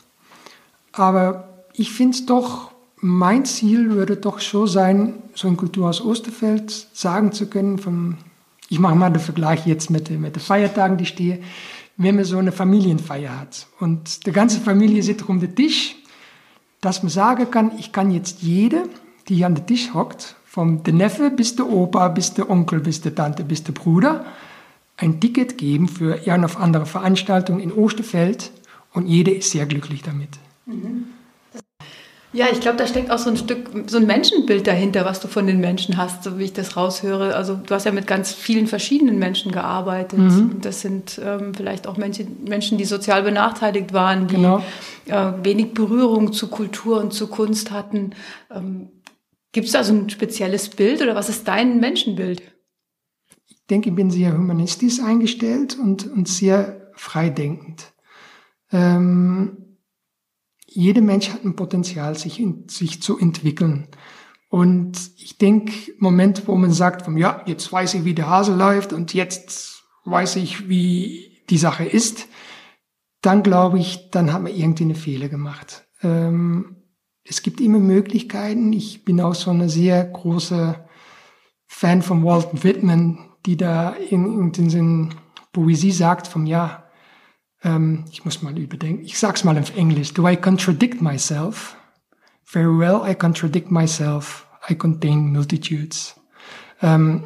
Aber 0.93 1.67
ich 1.75 1.93
finde 1.93 2.17
doch, 2.25 2.71
mein 3.03 3.45
Ziel 3.45 3.91
würde 3.91 4.17
doch 4.17 4.41
schon 4.41 4.69
sein, 4.69 5.23
so 5.35 5.49
ein 5.49 5.59
Kulturhaus 5.59 6.03
Osterfeld 6.03 6.71
sagen 6.95 7.31
zu 7.33 7.51
können, 7.51 7.77
von, 7.77 8.17
ich 8.71 8.79
mache 8.79 8.95
mal 8.95 9.11
den 9.11 9.21
Vergleich 9.21 9.67
jetzt 9.67 9.91
mit, 9.91 10.09
mit 10.09 10.37
den 10.37 10.41
Feiertagen, 10.41 10.97
die 10.97 11.05
stehe, 11.05 11.41
wenn 11.99 12.17
man 12.17 12.25
so 12.25 12.39
eine 12.39 12.53
Familienfeier 12.53 13.39
hat 13.39 13.67
und 13.79 14.25
die 14.25 14.33
ganze 14.33 14.61
Familie 14.61 15.03
sitzt 15.03 15.29
um 15.29 15.41
den 15.41 15.55
Tisch, 15.55 15.95
dass 16.81 17.03
man 17.03 17.11
sagen 17.11 17.51
kann, 17.51 17.73
ich 17.79 17.93
kann 17.93 18.11
jetzt 18.11 18.41
jede, 18.41 18.85
die 19.29 19.35
hier 19.35 19.47
an 19.47 19.57
den 19.57 19.67
Tisch 19.67 19.93
hockt, 19.93 20.37
vom 20.47 20.83
der 20.85 20.95
Neffe 20.95 21.31
bis 21.31 21.55
der 21.55 21.69
Opa, 21.69 22.09
bis 22.09 22.33
der 22.33 22.49
Onkel, 22.49 22.81
bis 22.81 23.03
der 23.03 23.15
Tante, 23.15 23.45
bis 23.45 23.63
der 23.63 23.75
Bruder, 23.75 24.25
ein 24.97 25.21
Ticket 25.21 25.59
geben 25.59 25.89
für 25.89 26.21
eine 26.27 26.47
auf 26.47 26.59
andere 26.59 26.87
Veranstaltung 26.87 27.61
in 27.61 27.73
Osterfeld 27.73 28.51
und 28.93 29.07
jeder 29.07 29.35
ist 29.35 29.51
sehr 29.51 29.67
glücklich 29.67 30.03
damit. 30.03 30.31
Ja, 32.33 32.47
ich 32.53 32.61
glaube, 32.61 32.77
da 32.77 32.87
steckt 32.87 33.11
auch 33.11 33.19
so 33.19 33.31
ein 33.31 33.37
Stück, 33.37 33.71
so 33.87 33.97
ein 33.97 34.07
Menschenbild 34.07 34.67
dahinter, 34.67 35.07
was 35.07 35.21
du 35.21 35.29
von 35.29 35.47
den 35.47 35.59
Menschen 35.59 35.97
hast, 35.97 36.23
so 36.23 36.39
wie 36.39 36.45
ich 36.45 36.53
das 36.53 36.77
raushöre. 36.77 37.35
Also 37.35 37.55
du 37.55 37.75
hast 37.75 37.87
ja 37.87 37.93
mit 37.93 38.07
ganz 38.07 38.33
vielen 38.33 38.67
verschiedenen 38.67 39.19
Menschen 39.19 39.53
gearbeitet. 39.53 40.19
Mhm. 40.19 40.61
Das 40.61 40.83
sind 40.83 41.19
ähm, 41.25 41.55
vielleicht 41.55 41.87
auch 41.87 41.97
Menschen, 41.97 42.45
Menschen, 42.47 42.77
die 42.77 42.85
sozial 42.85 43.23
benachteiligt 43.23 43.95
waren, 43.95 44.27
die 44.27 44.35
genau. 44.35 44.63
äh, 45.07 45.33
wenig 45.43 45.73
Berührung 45.73 46.35
zu 46.35 46.49
Kultur 46.49 47.01
und 47.01 47.15
zu 47.15 47.29
Kunst 47.29 47.71
hatten. 47.71 48.11
Ähm, 48.55 48.89
Gibt 49.53 49.69
es 49.69 49.73
da 49.73 49.83
so 49.83 49.95
ein 49.95 50.11
spezielles 50.11 50.69
Bild 50.69 51.01
oder 51.01 51.15
was 51.15 51.31
ist 51.31 51.49
dein 51.49 51.81
Menschenbild? 51.81 52.43
Denke, 53.67 53.91
ich 53.91 53.95
bin 53.97 54.11
sehr 54.11 54.37
humanistisch 54.37 55.01
eingestellt 55.01 55.79
und, 55.79 56.11
und 56.11 56.29
sehr 56.29 56.91
freidenkend. 56.95 57.93
Ähm, 58.73 59.79
jeder 60.67 61.03
Mensch 61.03 61.31
hat 61.31 61.45
ein 61.45 61.57
Potenzial, 61.57 62.17
sich, 62.17 62.41
in, 62.41 62.69
sich 62.69 63.03
zu 63.03 63.19
entwickeln. 63.19 63.89
Und 64.49 65.11
ich 65.17 65.39
denke, 65.39 65.73
Moment, 65.99 66.47
wo 66.47 66.55
man 66.55 66.73
sagt, 66.73 67.03
vom, 67.03 67.17
ja, 67.17 67.43
jetzt 67.47 67.73
weiß 67.73 67.95
ich, 67.95 68.05
wie 68.05 68.15
der 68.15 68.29
Hase 68.29 68.55
läuft 68.55 68.93
und 68.93 69.15
jetzt 69.15 69.83
weiß 70.05 70.37
ich, 70.37 70.69
wie 70.69 71.43
die 71.51 71.59
Sache 71.59 71.85
ist, 71.85 72.29
dann 73.23 73.43
glaube 73.43 73.79
ich, 73.79 74.11
dann 74.11 74.33
hat 74.33 74.43
man 74.43 74.55
irgendwie 74.55 74.85
eine 74.85 74.95
Fehler 74.95 75.29
gemacht. 75.29 75.87
Ähm, 76.03 76.77
es 77.25 77.43
gibt 77.43 77.61
immer 77.61 77.81
Möglichkeiten. 77.81 78.73
Ich 78.73 79.05
bin 79.05 79.21
auch 79.21 79.35
so 79.35 79.51
eine 79.51 79.69
sehr 79.69 80.05
große 80.05 80.87
Fan 81.67 82.03
von 82.03 82.25
Walt 82.25 82.63
Whitman, 82.63 83.19
die 83.47 83.57
da 83.57 83.91
in, 83.91 84.53
in 84.53 84.69
den 84.69 85.15
Poesie 85.53 85.93
sagt 85.93 86.27
vom 86.27 86.47
ja, 86.47 86.85
ähm, 87.63 88.05
ich 88.11 88.25
muss 88.25 88.43
mal 88.43 88.59
überdenken, 88.59 89.05
ich 89.05 89.19
sag's 89.19 89.45
mal 89.45 89.59
auf 89.59 89.77
Englisch, 89.77 90.13
do 90.13 90.29
I 90.29 90.37
contradict 90.37 91.01
myself? 91.01 91.77
Very 92.45 92.79
well, 92.79 93.03
I 93.09 93.15
contradict 93.15 93.71
myself, 93.71 94.47
I 94.69 94.75
contain 94.75 95.33
multitudes. 95.33 96.21
Ähm, 96.83 97.25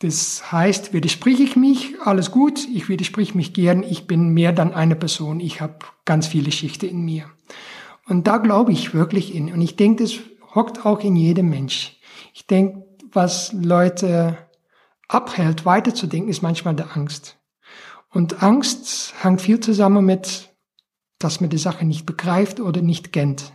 das 0.00 0.52
heißt, 0.52 0.92
widersprich 0.92 1.40
ich 1.40 1.56
mich, 1.56 1.94
alles 2.04 2.30
gut, 2.30 2.68
ich 2.72 2.88
widersprich 2.88 3.34
mich 3.34 3.54
gern, 3.54 3.82
ich 3.82 4.06
bin 4.06 4.28
mehr 4.28 4.52
dann 4.52 4.74
eine 4.74 4.94
Person, 4.94 5.40
ich 5.40 5.62
habe 5.62 5.78
ganz 6.04 6.26
viele 6.26 6.52
Schichten 6.52 6.86
in 6.86 7.04
mir. 7.04 7.24
Und 8.06 8.26
da 8.26 8.36
glaube 8.36 8.72
ich 8.72 8.92
wirklich 8.92 9.34
in. 9.34 9.52
Und 9.52 9.62
ich 9.62 9.76
denke, 9.76 10.04
das 10.04 10.14
hockt 10.54 10.84
auch 10.84 11.00
in 11.00 11.16
jedem 11.16 11.48
Mensch. 11.48 11.96
Ich 12.34 12.46
denke, 12.46 12.84
was 13.10 13.52
Leute 13.54 14.36
abhält, 15.08 15.64
weiterzudenken, 15.64 16.30
ist 16.30 16.42
manchmal 16.42 16.74
der 16.74 16.96
Angst. 16.96 17.38
Und 18.10 18.42
Angst 18.42 19.14
hängt 19.22 19.40
viel 19.40 19.60
zusammen 19.60 20.04
mit, 20.04 20.54
dass 21.18 21.40
man 21.40 21.50
die 21.50 21.58
Sache 21.58 21.84
nicht 21.84 22.06
begreift 22.06 22.60
oder 22.60 22.82
nicht 22.82 23.12
kennt. 23.12 23.52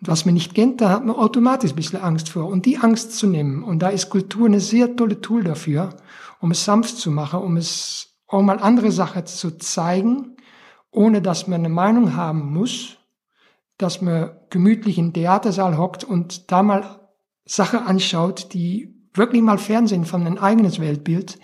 Und 0.00 0.08
was 0.08 0.26
man 0.26 0.34
nicht 0.34 0.54
kennt, 0.54 0.80
da 0.80 0.90
hat 0.90 1.04
man 1.04 1.16
automatisch 1.16 1.72
ein 1.72 1.76
bisschen 1.76 2.02
Angst 2.02 2.28
vor. 2.28 2.46
Und 2.46 2.66
die 2.66 2.78
Angst 2.78 3.16
zu 3.16 3.26
nehmen, 3.26 3.62
und 3.62 3.80
da 3.80 3.88
ist 3.88 4.10
Kultur 4.10 4.46
eine 4.46 4.60
sehr 4.60 4.96
tolle 4.96 5.20
Tool 5.20 5.44
dafür, 5.44 5.96
um 6.40 6.50
es 6.50 6.64
sanft 6.64 6.98
zu 6.98 7.10
machen, 7.10 7.40
um 7.40 7.56
es 7.56 8.18
auch 8.26 8.42
mal 8.42 8.58
andere 8.58 8.92
Sachen 8.92 9.24
zu 9.26 9.56
zeigen, 9.58 10.36
ohne 10.90 11.22
dass 11.22 11.46
man 11.46 11.60
eine 11.60 11.68
Meinung 11.68 12.16
haben 12.16 12.52
muss, 12.52 12.98
dass 13.78 14.00
man 14.00 14.36
gemütlich 14.50 14.98
im 14.98 15.12
Theatersaal 15.12 15.76
hockt 15.76 16.04
und 16.04 16.50
da 16.50 16.62
mal 16.62 17.08
Sachen 17.44 17.80
anschaut, 17.80 18.52
die 18.52 18.95
wirklich 19.16 19.42
mal 19.42 19.58
Fernsehen 19.58 20.04
von 20.04 20.26
ein 20.26 20.38
eigenes 20.38 20.80
Weltbild, 20.80 21.38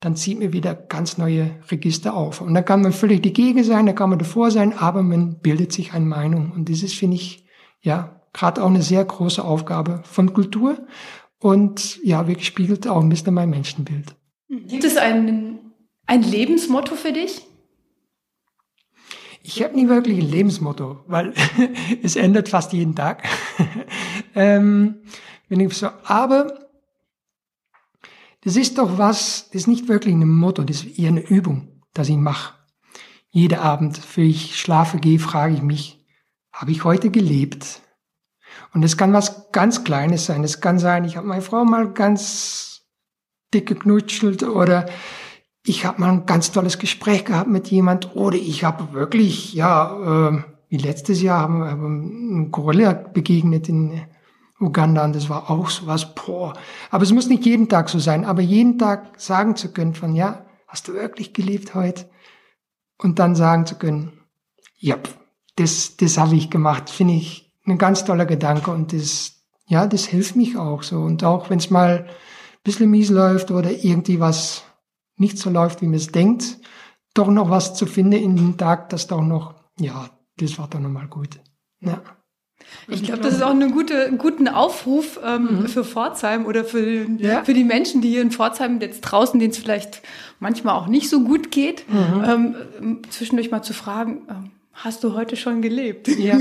dann 0.00 0.16
zieht 0.16 0.38
mir 0.38 0.52
wieder 0.52 0.74
ganz 0.74 1.18
neue 1.18 1.56
Register 1.70 2.14
auf. 2.14 2.40
Und 2.40 2.54
da 2.54 2.62
kann 2.62 2.82
man 2.82 2.92
völlig 2.92 3.22
dagegen 3.22 3.64
sein, 3.64 3.86
da 3.86 3.92
kann 3.92 4.10
man 4.10 4.18
davor 4.18 4.50
sein, 4.50 4.76
aber 4.76 5.02
man 5.02 5.38
bildet 5.38 5.72
sich 5.72 5.92
eine 5.92 6.04
Meinung. 6.04 6.52
Und 6.52 6.68
das 6.68 6.82
ist, 6.82 6.94
finde 6.94 7.16
ich, 7.16 7.46
ja, 7.80 8.20
gerade 8.32 8.62
auch 8.62 8.68
eine 8.68 8.82
sehr 8.82 9.04
große 9.04 9.42
Aufgabe 9.42 10.02
von 10.04 10.32
Kultur. 10.32 10.86
Und 11.38 11.98
ja, 12.04 12.28
wirklich 12.28 12.46
spiegelt 12.46 12.86
auch 12.86 13.00
ein 13.00 13.08
bisschen 13.08 13.34
mein 13.34 13.50
Menschenbild. 13.50 14.14
Gibt 14.48 14.84
es 14.84 14.96
ein, 14.96 15.58
ein 16.06 16.22
Lebensmotto 16.22 16.94
für 16.94 17.12
dich? 17.12 17.42
Ich 19.42 19.62
habe 19.62 19.76
nie 19.76 19.88
wirklich 19.88 20.18
ein 20.18 20.30
Lebensmotto, 20.30 21.04
weil 21.06 21.32
es 22.02 22.16
ändert 22.16 22.48
fast 22.48 22.72
jeden 22.72 22.94
Tag. 22.94 23.22
ähm, 24.34 25.02
wenn 25.48 25.60
ich 25.60 25.72
so, 25.74 25.88
aber 26.04 26.65
das 28.46 28.54
ist 28.54 28.78
doch 28.78 28.96
was, 28.96 29.48
das 29.50 29.62
ist 29.62 29.66
nicht 29.66 29.88
wirklich 29.88 30.14
ein 30.14 30.28
Motto, 30.28 30.62
das 30.62 30.84
ist 30.84 31.00
eher 31.00 31.08
eine 31.08 31.26
Übung, 31.26 31.82
das 31.92 32.08
ich 32.08 32.16
mache. 32.16 32.54
Jeden 33.28 33.58
Abend, 33.58 33.98
für 33.98 34.22
ich 34.22 34.56
schlafe 34.56 34.98
gehe, 34.98 35.18
frage 35.18 35.54
ich 35.54 35.62
mich, 35.62 36.06
habe 36.52 36.70
ich 36.70 36.84
heute 36.84 37.10
gelebt? 37.10 37.82
Und 38.72 38.84
es 38.84 38.96
kann 38.96 39.12
was 39.12 39.50
ganz 39.50 39.82
Kleines 39.82 40.26
sein. 40.26 40.44
Es 40.44 40.60
kann 40.60 40.78
sein, 40.78 41.04
ich 41.04 41.16
habe 41.16 41.26
meine 41.26 41.42
Frau 41.42 41.64
mal 41.64 41.92
ganz 41.92 42.82
dick 43.52 43.66
geknutschelt 43.66 44.44
oder 44.44 44.86
ich 45.64 45.84
habe 45.84 46.00
mal 46.00 46.12
ein 46.12 46.26
ganz 46.26 46.52
tolles 46.52 46.78
Gespräch 46.78 47.24
gehabt 47.24 47.50
mit 47.50 47.66
jemand 47.72 48.14
oder 48.14 48.36
ich 48.36 48.62
habe 48.62 48.92
wirklich, 48.92 49.54
ja, 49.54 50.28
äh, 50.28 50.42
wie 50.68 50.76
letztes 50.76 51.20
Jahr 51.20 51.40
haben 51.40 51.58
wir 51.58 51.66
einem 51.66 52.52
Gorilla 52.52 52.92
begegnet 52.92 53.68
in 53.68 54.02
Uganda 54.58 55.04
und 55.04 55.14
das 55.14 55.28
war 55.28 55.50
auch 55.50 55.68
so 55.68 55.86
was, 55.86 56.14
boah. 56.14 56.54
Aber 56.90 57.02
es 57.02 57.12
muss 57.12 57.28
nicht 57.28 57.44
jeden 57.44 57.68
Tag 57.68 57.88
so 57.88 57.98
sein, 57.98 58.24
aber 58.24 58.42
jeden 58.42 58.78
Tag 58.78 59.20
sagen 59.20 59.56
zu 59.56 59.72
können 59.72 59.94
von, 59.94 60.14
ja, 60.14 60.46
hast 60.66 60.88
du 60.88 60.94
wirklich 60.94 61.34
gelebt 61.34 61.74
heute? 61.74 62.08
Und 62.98 63.18
dann 63.18 63.34
sagen 63.34 63.66
zu 63.66 63.76
können, 63.76 64.20
ja, 64.78 64.96
das, 65.56 65.96
das 65.96 66.18
habe 66.18 66.36
ich 66.36 66.50
gemacht, 66.50 66.88
finde 66.88 67.14
ich 67.14 67.52
ein 67.66 67.78
ganz 67.78 68.04
toller 68.04 68.26
Gedanke 68.26 68.70
und 68.70 68.92
das, 68.92 69.42
ja, 69.66 69.86
das 69.86 70.06
hilft 70.06 70.36
mich 70.36 70.56
auch 70.56 70.82
so. 70.82 71.00
Und 71.00 71.24
auch 71.24 71.50
wenn 71.50 71.58
es 71.58 71.70
mal 71.70 72.06
ein 72.06 72.08
bisschen 72.64 72.90
mies 72.90 73.10
läuft 73.10 73.50
oder 73.50 73.70
irgendwie 73.70 74.20
was 74.20 74.64
nicht 75.16 75.38
so 75.38 75.50
läuft, 75.50 75.82
wie 75.82 75.86
man 75.86 75.94
es 75.94 76.08
denkt, 76.08 76.58
doch 77.14 77.28
noch 77.28 77.50
was 77.50 77.74
zu 77.74 77.86
finden 77.86 78.12
in 78.12 78.36
dem 78.36 78.56
Tag, 78.56 78.90
das 78.90 79.06
doch 79.06 79.22
noch, 79.22 79.54
ja, 79.78 80.10
das 80.36 80.58
war 80.58 80.68
doch 80.68 80.80
nochmal 80.80 81.08
gut. 81.08 81.40
Ja. 81.80 82.02
Ich 82.88 83.02
glaube, 83.02 83.20
das 83.20 83.34
ist 83.34 83.42
auch 83.42 83.50
einen 83.50 83.72
gute, 83.72 84.12
guten 84.16 84.46
Aufruf 84.48 85.18
ähm, 85.24 85.62
mhm. 85.62 85.68
für 85.68 85.84
Pforzheim 85.84 86.46
oder 86.46 86.64
für, 86.64 87.06
ja. 87.18 87.42
für 87.42 87.54
die 87.54 87.64
Menschen, 87.64 88.00
die 88.00 88.10
hier 88.10 88.22
in 88.22 88.30
Pforzheim 88.30 88.80
jetzt 88.80 89.00
draußen, 89.00 89.40
denen 89.40 89.50
es 89.50 89.58
vielleicht 89.58 90.02
manchmal 90.38 90.74
auch 90.74 90.86
nicht 90.86 91.08
so 91.08 91.24
gut 91.24 91.50
geht, 91.50 91.84
mhm. 91.88 92.54
ähm, 92.78 93.02
zwischendurch 93.10 93.50
mal 93.50 93.62
zu 93.62 93.74
fragen, 93.74 94.22
ähm, 94.28 94.50
hast 94.72 95.02
du 95.02 95.14
heute 95.14 95.36
schon 95.36 95.62
gelebt? 95.62 96.06
Ja. 96.08 96.38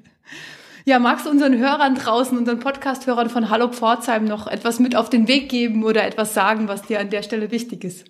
ja, 0.84 0.98
magst 0.98 1.26
du 1.26 1.30
unseren 1.30 1.56
Hörern 1.56 1.94
draußen, 1.94 2.36
unseren 2.36 2.58
Podcast-Hörern 2.58 3.30
von 3.30 3.48
Hallo 3.48 3.68
Pforzheim 3.68 4.24
noch 4.24 4.48
etwas 4.48 4.80
mit 4.80 4.96
auf 4.96 5.10
den 5.10 5.28
Weg 5.28 5.48
geben 5.48 5.84
oder 5.84 6.04
etwas 6.04 6.34
sagen, 6.34 6.66
was 6.66 6.82
dir 6.82 6.98
an 6.98 7.10
der 7.10 7.22
Stelle 7.22 7.50
wichtig 7.52 7.84
ist? 7.84 8.04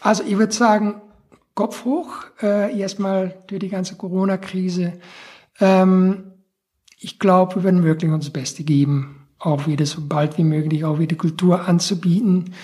Also 0.00 0.24
ich 0.26 0.36
würde 0.36 0.52
sagen, 0.52 1.00
Kopf 1.54 1.84
hoch, 1.84 2.24
äh, 2.42 2.78
erstmal 2.78 3.34
durch 3.46 3.60
die 3.60 3.68
ganze 3.68 3.96
Corona-Krise. 3.96 4.94
Ähm, 5.60 6.31
ich 7.02 7.18
glaube, 7.18 7.56
wir 7.56 7.64
werden 7.64 7.82
wirklich 7.82 8.12
uns 8.12 8.26
das 8.26 8.32
Beste 8.32 8.62
geben, 8.62 9.26
auch 9.38 9.66
wieder 9.66 9.86
so 9.86 10.02
bald 10.06 10.38
wie 10.38 10.44
möglich 10.44 10.84
auch 10.84 11.00
wieder 11.00 11.16
Kultur 11.16 11.68
anzubieten. 11.68 12.54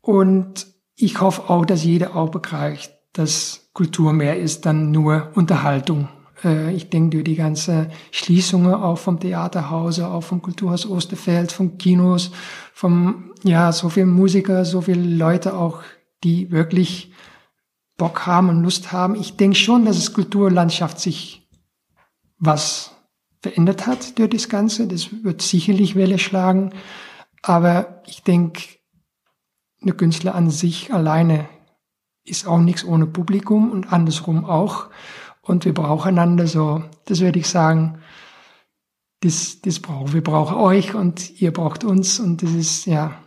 Und 0.00 0.66
ich 0.96 1.20
hoffe 1.20 1.50
auch, 1.50 1.66
dass 1.66 1.84
jeder 1.84 2.16
auch 2.16 2.30
begreift, 2.30 2.92
dass 3.12 3.68
Kultur 3.74 4.14
mehr 4.14 4.38
ist 4.38 4.64
dann 4.64 4.90
nur 4.90 5.30
Unterhaltung. 5.34 6.08
Äh, 6.42 6.74
ich 6.74 6.88
denke, 6.88 7.16
durch 7.16 7.24
die 7.24 7.36
ganze 7.36 7.90
Schließungen 8.10 8.72
auch 8.72 8.98
vom 8.98 9.20
Theaterhause, 9.20 10.08
auch 10.08 10.22
vom 10.22 10.40
Kulturhaus 10.40 10.88
Osterfeld, 10.88 11.52
von 11.52 11.76
Kinos, 11.76 12.30
vom, 12.72 13.34
ja, 13.44 13.72
so 13.72 13.90
viele 13.90 14.06
Musiker, 14.06 14.64
so 14.64 14.80
viele 14.80 15.02
Leute 15.02 15.54
auch, 15.54 15.82
die 16.24 16.50
wirklich 16.50 17.12
Bock 17.98 18.26
haben 18.26 18.48
und 18.48 18.62
Lust 18.62 18.90
haben. 18.90 19.16
Ich 19.16 19.36
denke 19.36 19.56
schon, 19.56 19.84
dass 19.84 19.98
es 19.98 20.14
Kulturlandschaft 20.14 20.98
sich 20.98 21.46
was 22.38 22.91
verändert 23.42 23.86
hat 23.86 24.18
durch 24.18 24.30
das 24.30 24.48
Ganze. 24.48 24.86
Das 24.86 25.24
wird 25.24 25.42
sicherlich 25.42 25.96
Welle 25.96 26.18
schlagen. 26.18 26.72
Aber 27.42 28.02
ich 28.06 28.22
denke, 28.22 28.62
eine 29.82 29.92
Künstler 29.92 30.34
an 30.34 30.50
sich 30.50 30.94
alleine 30.94 31.48
ist 32.24 32.46
auch 32.46 32.60
nichts 32.60 32.84
ohne 32.84 33.06
Publikum 33.06 33.72
und 33.72 33.92
andersrum 33.92 34.44
auch. 34.44 34.90
Und 35.42 35.64
wir 35.64 35.74
brauchen 35.74 36.10
einander 36.10 36.46
so. 36.46 36.84
Das 37.06 37.20
würde 37.20 37.40
ich 37.40 37.48
sagen, 37.48 38.00
das, 39.20 39.60
das 39.60 39.80
brauchen 39.80 40.12
wir. 40.12 40.22
brauchen 40.22 40.56
euch 40.56 40.94
und 40.94 41.40
ihr 41.40 41.52
braucht 41.52 41.82
uns. 41.82 42.20
Und 42.20 42.42
das 42.42 42.52
ist, 42.52 42.86
ja, 42.86 43.20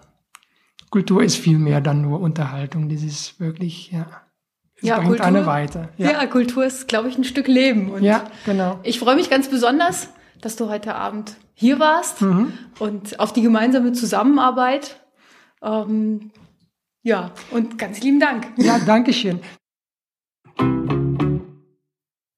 Kultur 0.89 1.23
ist 1.23 1.35
viel 1.35 1.59
mehr 1.59 1.81
dann 1.81 2.01
nur 2.01 2.21
Unterhaltung. 2.21 2.87
Das 2.87 3.03
ist 3.03 3.37
wirklich, 3.41 3.91
ja. 3.91 4.21
Ja, 4.81 4.97
bringt 4.97 5.09
Kultur, 5.09 5.25
eine 5.25 5.45
weiter. 5.45 5.89
Ja. 5.97 6.11
ja, 6.11 6.25
Kultur 6.25 6.65
ist, 6.65 6.87
glaube 6.87 7.09
ich, 7.09 7.17
ein 7.17 7.23
Stück 7.23 7.47
Leben. 7.47 7.91
Und 7.91 8.03
ja, 8.03 8.25
genau. 8.45 8.79
Ich 8.83 8.99
freue 8.99 9.15
mich 9.15 9.29
ganz 9.29 9.47
besonders, 9.49 10.09
dass 10.41 10.55
du 10.55 10.69
heute 10.69 10.95
Abend 10.95 11.37
hier 11.53 11.79
warst 11.79 12.21
mhm. 12.21 12.53
und 12.79 13.19
auf 13.19 13.31
die 13.31 13.41
gemeinsame 13.41 13.93
Zusammenarbeit. 13.93 14.99
Ähm, 15.63 16.31
ja, 17.03 17.31
und 17.51 17.77
ganz 17.77 18.01
lieben 18.01 18.19
Dank. 18.19 18.47
Ja, 18.57 18.79
danke 18.85 19.13
schön. 19.13 19.39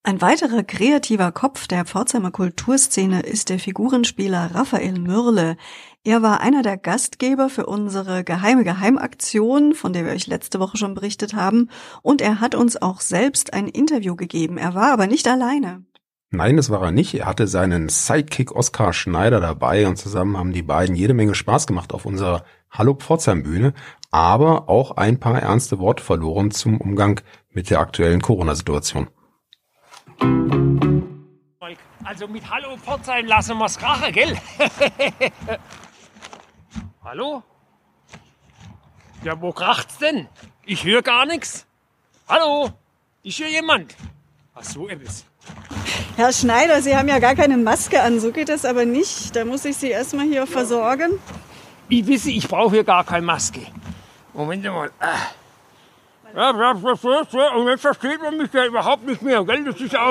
Ein 0.07 0.21
weiterer 0.21 0.63
kreativer 0.63 1.33
Kopf 1.33 1.67
der 1.67 1.83
Pforzheimer 1.83 2.31
Kulturszene 2.31 3.23
ist 3.23 3.49
der 3.49 3.59
Figurenspieler 3.59 4.51
Raphael 4.53 4.97
Mürle. 4.97 5.57
Er 6.05 6.21
war 6.21 6.39
einer 6.39 6.61
der 6.61 6.77
Gastgeber 6.77 7.49
für 7.49 7.65
unsere 7.65 8.23
geheime 8.23 8.63
Geheimaktion, 8.63 9.73
von 9.73 9.91
der 9.91 10.05
wir 10.05 10.13
euch 10.13 10.25
letzte 10.25 10.61
Woche 10.61 10.77
schon 10.77 10.93
berichtet 10.93 11.33
haben, 11.33 11.69
und 12.03 12.21
er 12.21 12.39
hat 12.39 12.55
uns 12.55 12.81
auch 12.81 13.01
selbst 13.01 13.51
ein 13.51 13.67
Interview 13.67 14.15
gegeben. 14.15 14.57
Er 14.57 14.73
war 14.75 14.93
aber 14.93 15.07
nicht 15.07 15.27
alleine. 15.27 15.83
Nein, 16.29 16.55
das 16.55 16.69
war 16.69 16.83
er 16.83 16.91
nicht. 16.93 17.13
Er 17.13 17.25
hatte 17.25 17.45
seinen 17.45 17.89
Sidekick 17.89 18.55
Oskar 18.55 18.93
Schneider 18.93 19.41
dabei 19.41 19.87
und 19.87 19.97
zusammen 19.97 20.37
haben 20.37 20.53
die 20.53 20.63
beiden 20.63 20.95
jede 20.95 21.15
Menge 21.15 21.35
Spaß 21.35 21.67
gemacht 21.67 21.93
auf 21.93 22.05
unserer 22.05 22.45
Hallo 22.71 22.93
Pforzheim 22.93 23.43
Bühne, 23.43 23.73
aber 24.09 24.69
auch 24.69 24.91
ein 24.91 25.19
paar 25.19 25.41
ernste 25.41 25.79
Worte 25.79 26.01
verloren 26.01 26.51
zum 26.51 26.79
Umgang 26.79 27.19
mit 27.49 27.69
der 27.69 27.81
aktuellen 27.81 28.21
Corona-Situation. 28.21 29.09
Also 32.07 32.25
mit 32.25 32.49
Hallo 32.49 32.77
Pforzheim 32.77 33.25
lassen 33.25 33.57
wir's 33.57 33.77
krachen, 33.77 34.13
gell? 34.13 34.37
Hallo? 37.03 37.43
Ja, 39.25 39.41
wo 39.41 39.51
kracht's 39.51 39.97
denn? 39.97 40.29
Ich 40.65 40.85
höre 40.85 41.01
gar 41.01 41.25
nichts. 41.25 41.67
Hallo? 42.29 42.71
Ich 43.23 43.37
höre 43.41 43.49
jemand. 43.49 43.93
Ach 44.55 44.63
so, 44.63 44.87
etwas. 44.87 45.25
Herr 46.15 46.31
Schneider, 46.31 46.81
Sie 46.81 46.95
haben 46.95 47.09
ja 47.09 47.19
gar 47.19 47.35
keine 47.35 47.57
Maske 47.57 48.01
an. 48.01 48.21
So 48.21 48.31
geht 48.31 48.47
das 48.47 48.63
aber 48.63 48.85
nicht. 48.85 49.35
Da 49.35 49.43
muss 49.43 49.65
ich 49.65 49.75
Sie 49.75 49.89
erstmal 49.89 50.27
hier 50.27 50.47
versorgen. 50.47 51.19
Ich 51.89 52.07
wisse, 52.07 52.31
ich 52.31 52.47
brauche 52.47 52.71
hier 52.71 52.85
gar 52.85 53.03
keine 53.03 53.25
Maske. 53.25 53.67
Moment 54.33 54.63
mal. 54.63 54.91
Ah. 55.01 55.17
Ja, 56.33 56.51
und 56.51 57.67
jetzt 57.67 57.81
versteht 57.81 58.21
man 58.21 58.37
mich 58.37 58.53
ja 58.53 58.65
überhaupt 58.65 59.05
nicht 59.05 59.21
mehr. 59.21 59.43
Gell? 59.43 59.65
Das 59.65 59.81
ist 59.81 59.91
ja 59.91 60.09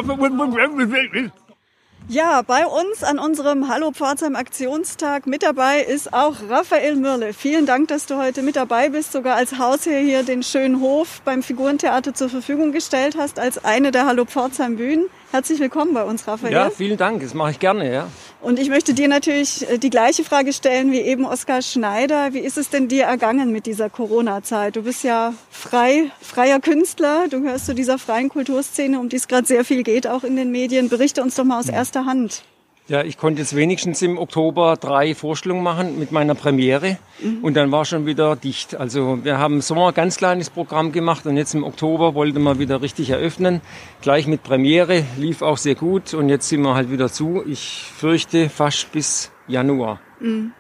ja, 2.09 2.43
bei 2.43 2.67
uns 2.67 3.03
an 3.03 3.19
unserem 3.19 3.69
Hallo 3.69 3.91
Pforzheim 3.91 4.37
Aktionstag 4.37 5.27
mit 5.27 5.43
dabei 5.43 5.81
ist 5.81 6.13
auch 6.13 6.35
Raphael 6.49 6.97
Mürle. 6.97 7.33
Vielen 7.33 7.67
Dank, 7.67 7.89
dass 7.89 8.07
du 8.07 8.17
heute 8.17 8.43
mit 8.43 8.57
dabei 8.57 8.91
bist, 8.91 9.13
sogar 9.13 9.37
als 9.37 9.59
Hausherr 9.59 10.01
hier 10.01 10.23
den 10.23 10.43
schönen 10.43 10.81
Hof 10.81 11.21
beim 11.25 11.43
Figurentheater 11.43 12.15
zur 12.15 12.29
Verfügung 12.29 12.73
gestellt 12.73 13.17
hast, 13.19 13.39
als 13.39 13.65
eine 13.65 13.91
der 13.91 14.07
Hallo 14.07 14.25
Pforzheim 14.25 14.77
Bühnen. 14.77 15.07
Herzlich 15.37 15.61
willkommen 15.61 15.93
bei 15.93 16.03
uns, 16.03 16.27
Raphael. 16.27 16.51
Ja, 16.51 16.71
vielen 16.71 16.97
Dank, 16.97 17.21
das 17.21 17.35
mache 17.35 17.51
ich 17.51 17.59
gerne, 17.59 17.93
ja. 17.93 18.09
Und 18.41 18.59
ich 18.59 18.71
möchte 18.71 18.95
dir 18.95 19.07
natürlich 19.07 19.69
äh, 19.69 19.77
die 19.77 19.91
gleiche 19.91 20.25
Frage 20.25 20.55
stellen 20.55 20.93
wie 20.93 21.01
eben 21.01 21.27
Oskar 21.27 21.61
Schneider. 21.61 22.33
Wie 22.33 22.39
ist 22.39 22.57
es 22.57 22.71
denn 22.71 22.89
dir 22.89 23.05
ergangen 23.05 23.53
mit 23.53 23.67
dieser 23.67 23.91
Corona-Zeit? 23.91 24.77
Du 24.77 24.85
bist 24.85 25.05
ja 25.05 25.35
frei, 25.51 26.11
freier 26.23 26.59
Künstler, 26.59 27.27
du 27.29 27.43
gehörst 27.43 27.67
zu 27.67 27.75
dieser 27.75 27.99
freien 27.99 28.31
Kulturszene, 28.31 28.99
um 28.99 29.11
die 29.11 29.17
es 29.17 29.29
gerade 29.29 29.47
sehr 29.47 29.67
viel 29.67 29.83
geht, 29.83 30.07
auch 30.07 30.25
in 30.25 30.37
den 30.37 30.51
Medien. 30.53 30.89
Berichte 30.89 31.23
uns 31.23 31.35
doch 31.35 31.45
mal 31.45 31.61
aus 31.61 31.69
erster 31.69 32.07
Hand. 32.07 32.43
Ja, 32.89 33.03
ich 33.03 33.19
konnte 33.19 33.43
jetzt 33.43 33.57
wenigstens 33.57 34.01
im 34.03 34.17
Oktober 34.17 34.77
drei 34.77 35.17
Vorstellungen 35.17 35.65
machen 35.65 35.99
mit 35.99 36.13
meiner 36.13 36.37
Premiere 36.37 36.99
mhm. 37.21 37.39
und 37.43 37.55
dann 37.55 37.73
war 37.73 37.85
schon 37.85 38.07
wieder 38.07 38.37
dicht. 38.37 38.77
Also 38.77 39.25
wir 39.25 39.39
haben 39.39 39.55
im 39.55 39.61
Sommer 39.61 39.89
ein 39.89 39.95
ganz 39.95 40.19
kleines 40.19 40.51
Programm 40.51 40.93
gemacht 40.93 41.27
und 41.27 41.37
jetzt 41.37 41.53
im 41.55 41.65
Oktober 41.65 42.15
wollten 42.15 42.43
wir 42.43 42.61
wieder 42.61 42.83
richtig 42.83 43.11
eröffnen. 43.11 43.61
Gleich 44.03 44.29
mit 44.29 44.45
Premiere, 44.45 45.05
lief 45.17 45.43
auch 45.43 45.57
sehr 45.57 45.75
gut 45.75 46.15
und 46.15 46.29
jetzt 46.29 46.49
sind 46.49 46.63
wir 46.63 46.77
halt 46.77 46.89
wieder 46.89 47.11
zu. 47.11 47.43
Ich 47.45 47.91
fürchte 47.97 48.49
fast 48.49 48.93
bis 48.93 49.33
Januar. 49.49 49.99
Mhm. 50.21 50.53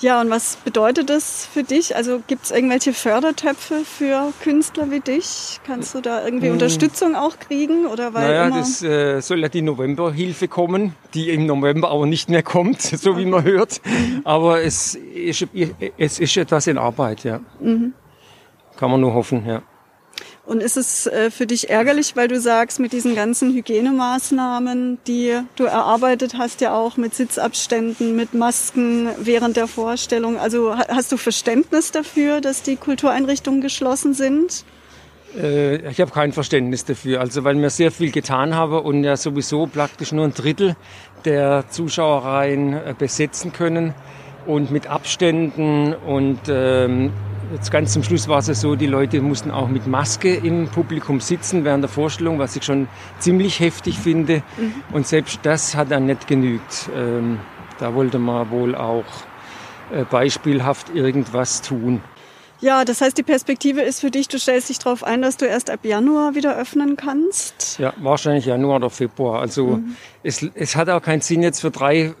Ja, 0.00 0.20
und 0.20 0.30
was 0.30 0.56
bedeutet 0.56 1.10
das 1.10 1.44
für 1.44 1.64
dich? 1.64 1.96
Also 1.96 2.20
gibt 2.24 2.44
es 2.44 2.50
irgendwelche 2.52 2.92
Fördertöpfe 2.92 3.82
für 3.84 4.32
Künstler 4.42 4.92
wie 4.92 5.00
dich? 5.00 5.60
Kannst 5.66 5.94
du 5.94 6.00
da 6.00 6.24
irgendwie 6.24 6.46
hm. 6.46 6.52
Unterstützung 6.52 7.16
auch 7.16 7.38
kriegen? 7.38 7.86
Oder 7.86 8.14
weil 8.14 8.28
naja, 8.28 8.50
das 8.50 8.82
äh, 8.82 9.20
soll 9.20 9.40
ja 9.40 9.48
die 9.48 9.62
Novemberhilfe 9.62 10.46
kommen, 10.46 10.94
die 11.14 11.30
im 11.30 11.46
November 11.46 11.90
aber 11.90 12.06
nicht 12.06 12.28
mehr 12.28 12.44
kommt, 12.44 12.80
so 12.82 13.18
wie 13.18 13.26
man 13.26 13.42
hört. 13.42 13.80
Aber 14.22 14.62
es 14.62 14.94
ist, 14.94 15.48
es 15.98 16.20
ist 16.20 16.36
etwas 16.36 16.68
in 16.68 16.78
Arbeit, 16.78 17.24
ja. 17.24 17.40
Mhm. 17.60 17.92
Kann 18.76 18.92
man 18.92 19.00
nur 19.00 19.14
hoffen, 19.14 19.44
ja. 19.46 19.62
Und 20.48 20.62
ist 20.62 20.78
es 20.78 21.06
äh, 21.06 21.30
für 21.30 21.46
dich 21.46 21.68
ärgerlich, 21.68 22.16
weil 22.16 22.26
du 22.26 22.40
sagst, 22.40 22.80
mit 22.80 22.94
diesen 22.94 23.14
ganzen 23.14 23.52
Hygienemaßnahmen, 23.52 24.96
die 25.06 25.34
du 25.56 25.64
erarbeitet 25.64 26.38
hast, 26.38 26.62
ja 26.62 26.74
auch 26.74 26.96
mit 26.96 27.14
Sitzabständen, 27.14 28.16
mit 28.16 28.32
Masken 28.32 29.10
während 29.20 29.58
der 29.58 29.66
Vorstellung, 29.66 30.38
also 30.38 30.74
hast 30.74 31.12
du 31.12 31.18
Verständnis 31.18 31.92
dafür, 31.92 32.40
dass 32.40 32.62
die 32.62 32.76
Kultureinrichtungen 32.76 33.60
geschlossen 33.60 34.14
sind? 34.14 34.64
Äh, 35.36 35.86
ich 35.90 36.00
habe 36.00 36.12
kein 36.12 36.32
Verständnis 36.32 36.86
dafür, 36.86 37.20
also 37.20 37.44
weil 37.44 37.60
wir 37.60 37.68
sehr 37.68 37.92
viel 37.92 38.10
getan 38.10 38.54
haben 38.54 38.78
und 38.78 39.04
ja 39.04 39.18
sowieso 39.18 39.66
praktisch 39.66 40.12
nur 40.12 40.24
ein 40.24 40.32
Drittel 40.32 40.76
der 41.26 41.66
Zuschauerreihen 41.68 42.72
äh, 42.72 42.94
besetzen 42.98 43.52
können 43.52 43.92
und 44.46 44.70
mit 44.70 44.86
Abständen 44.86 45.92
und 45.92 46.40
ähm, 46.48 47.12
jetzt 47.52 47.70
ganz 47.70 47.92
zum 47.92 48.02
Schluss 48.02 48.28
war 48.28 48.38
es 48.38 48.48
ja 48.48 48.54
so, 48.54 48.76
die 48.76 48.86
Leute 48.86 49.20
mussten 49.20 49.50
auch 49.50 49.68
mit 49.68 49.86
Maske 49.86 50.34
im 50.34 50.68
Publikum 50.68 51.20
sitzen 51.20 51.64
während 51.64 51.82
der 51.82 51.88
Vorstellung, 51.88 52.38
was 52.38 52.56
ich 52.56 52.64
schon 52.64 52.88
ziemlich 53.18 53.60
heftig 53.60 53.98
finde. 53.98 54.42
Mhm. 54.56 54.74
Und 54.92 55.06
selbst 55.06 55.40
das 55.42 55.74
hat 55.74 55.90
dann 55.90 56.06
nicht 56.06 56.26
genügt. 56.26 56.90
Ähm, 56.94 57.40
da 57.78 57.94
wollte 57.94 58.18
man 58.18 58.50
wohl 58.50 58.74
auch 58.74 59.04
äh, 59.92 60.04
beispielhaft 60.04 60.94
irgendwas 60.94 61.62
tun. 61.62 62.00
Ja, 62.60 62.84
das 62.84 63.00
heißt, 63.00 63.16
die 63.16 63.22
Perspektive 63.22 63.82
ist 63.82 64.00
für 64.00 64.10
dich, 64.10 64.26
du 64.26 64.38
stellst 64.38 64.68
dich 64.68 64.78
darauf 64.78 65.04
ein, 65.04 65.22
dass 65.22 65.36
du 65.36 65.46
erst 65.46 65.70
ab 65.70 65.84
Januar 65.84 66.34
wieder 66.34 66.56
öffnen 66.56 66.96
kannst? 66.96 67.78
Ja, 67.78 67.92
wahrscheinlich 67.98 68.46
Januar 68.46 68.76
oder 68.76 68.90
Februar. 68.90 69.40
Also 69.40 69.76
mhm. 69.76 69.96
es, 70.24 70.44
es 70.54 70.74
hat 70.74 70.88
auch 70.88 71.00
keinen 71.00 71.20
Sinn, 71.20 71.42
jetzt 71.42 71.60
für 71.60 71.70
drei, 71.70 72.14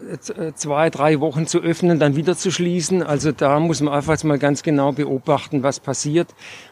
zwei, 0.54 0.90
drei 0.90 1.18
Wochen 1.20 1.46
zu 1.48 1.58
öffnen, 1.58 1.98
dann 1.98 2.14
wieder 2.14 2.36
zu 2.36 2.52
schließen. 2.52 3.02
Also 3.02 3.32
da 3.32 3.58
muss 3.58 3.80
man 3.80 3.92
einfach 3.92 4.12
jetzt 4.12 4.24
mal 4.24 4.38
ganz 4.38 4.62
genau 4.62 4.92
beobachten, 4.92 5.64
was 5.64 5.80
passiert. 5.80 6.28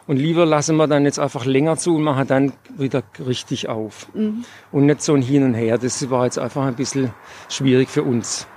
Und 0.07 0.15
lieber 0.15 0.45
lassen 0.45 0.77
wir 0.77 0.87
dann 0.87 1.03
jetzt 1.03 1.19
einfach 1.19 1.43
länger 1.45 1.75
zu 1.75 1.95
und 1.95 2.03
machen 2.03 2.27
dann 2.27 2.53
wieder 2.77 3.03
richtig 3.25 3.67
auf. 3.67 4.07
Mhm. 4.13 4.45
Und 4.71 4.85
nicht 4.85 5.01
so 5.01 5.13
ein 5.13 5.21
Hin 5.21 5.43
und 5.43 5.55
Her. 5.55 5.77
Das 5.77 6.09
war 6.09 6.23
jetzt 6.23 6.39
einfach 6.39 6.65
ein 6.65 6.75
bisschen 6.75 7.11
schwierig 7.49 7.89
für 7.89 8.03
uns. 8.03 8.47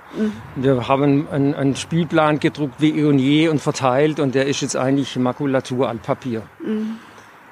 Wir 0.55 0.87
haben 0.87 1.27
einen, 1.31 1.55
einen, 1.55 1.75
Spielplan 1.75 2.39
gedruckt 2.39 2.75
wie 2.79 2.99
eh 2.99 3.05
und 3.05 3.19
je 3.19 3.47
und 3.47 3.59
verteilt 3.61 4.19
und 4.19 4.35
der 4.35 4.45
ist 4.45 4.61
jetzt 4.61 4.75
eigentlich 4.75 5.15
Makulatur 5.15 5.89
Altpapier. 5.89 6.43
Mhm. 6.63 6.97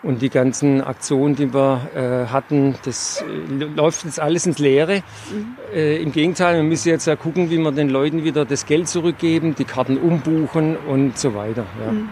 Und 0.01 0.21
die 0.21 0.29
ganzen 0.29 0.81
Aktionen, 0.81 1.35
die 1.35 1.53
wir 1.53 1.89
äh, 1.93 2.31
hatten, 2.31 2.75
das 2.85 3.21
äh, 3.21 3.63
läuft 3.63 4.05
jetzt 4.05 4.19
alles 4.19 4.45
ins 4.45 4.57
Leere. 4.57 5.03
Mhm. 5.31 5.55
Äh, 5.73 6.01
Im 6.01 6.13
Gegenteil, 6.13 6.55
wir 6.55 6.63
müssen 6.63 6.87
jetzt 6.87 7.05
ja 7.05 7.17
gucken, 7.17 7.49
wie 7.49 7.57
wir 7.57 7.71
den 7.73 7.89
Leuten 7.89 8.23
wieder 8.23 8.45
das 8.45 8.65
Geld 8.65 8.87
zurückgeben, 8.87 9.55
die 9.55 9.65
Karten 9.65 9.97
umbuchen 9.97 10.77
und 10.77 11.17
so 11.17 11.35
weiter. 11.35 11.65
Ja. 11.85 11.91
Mhm. 11.91 12.09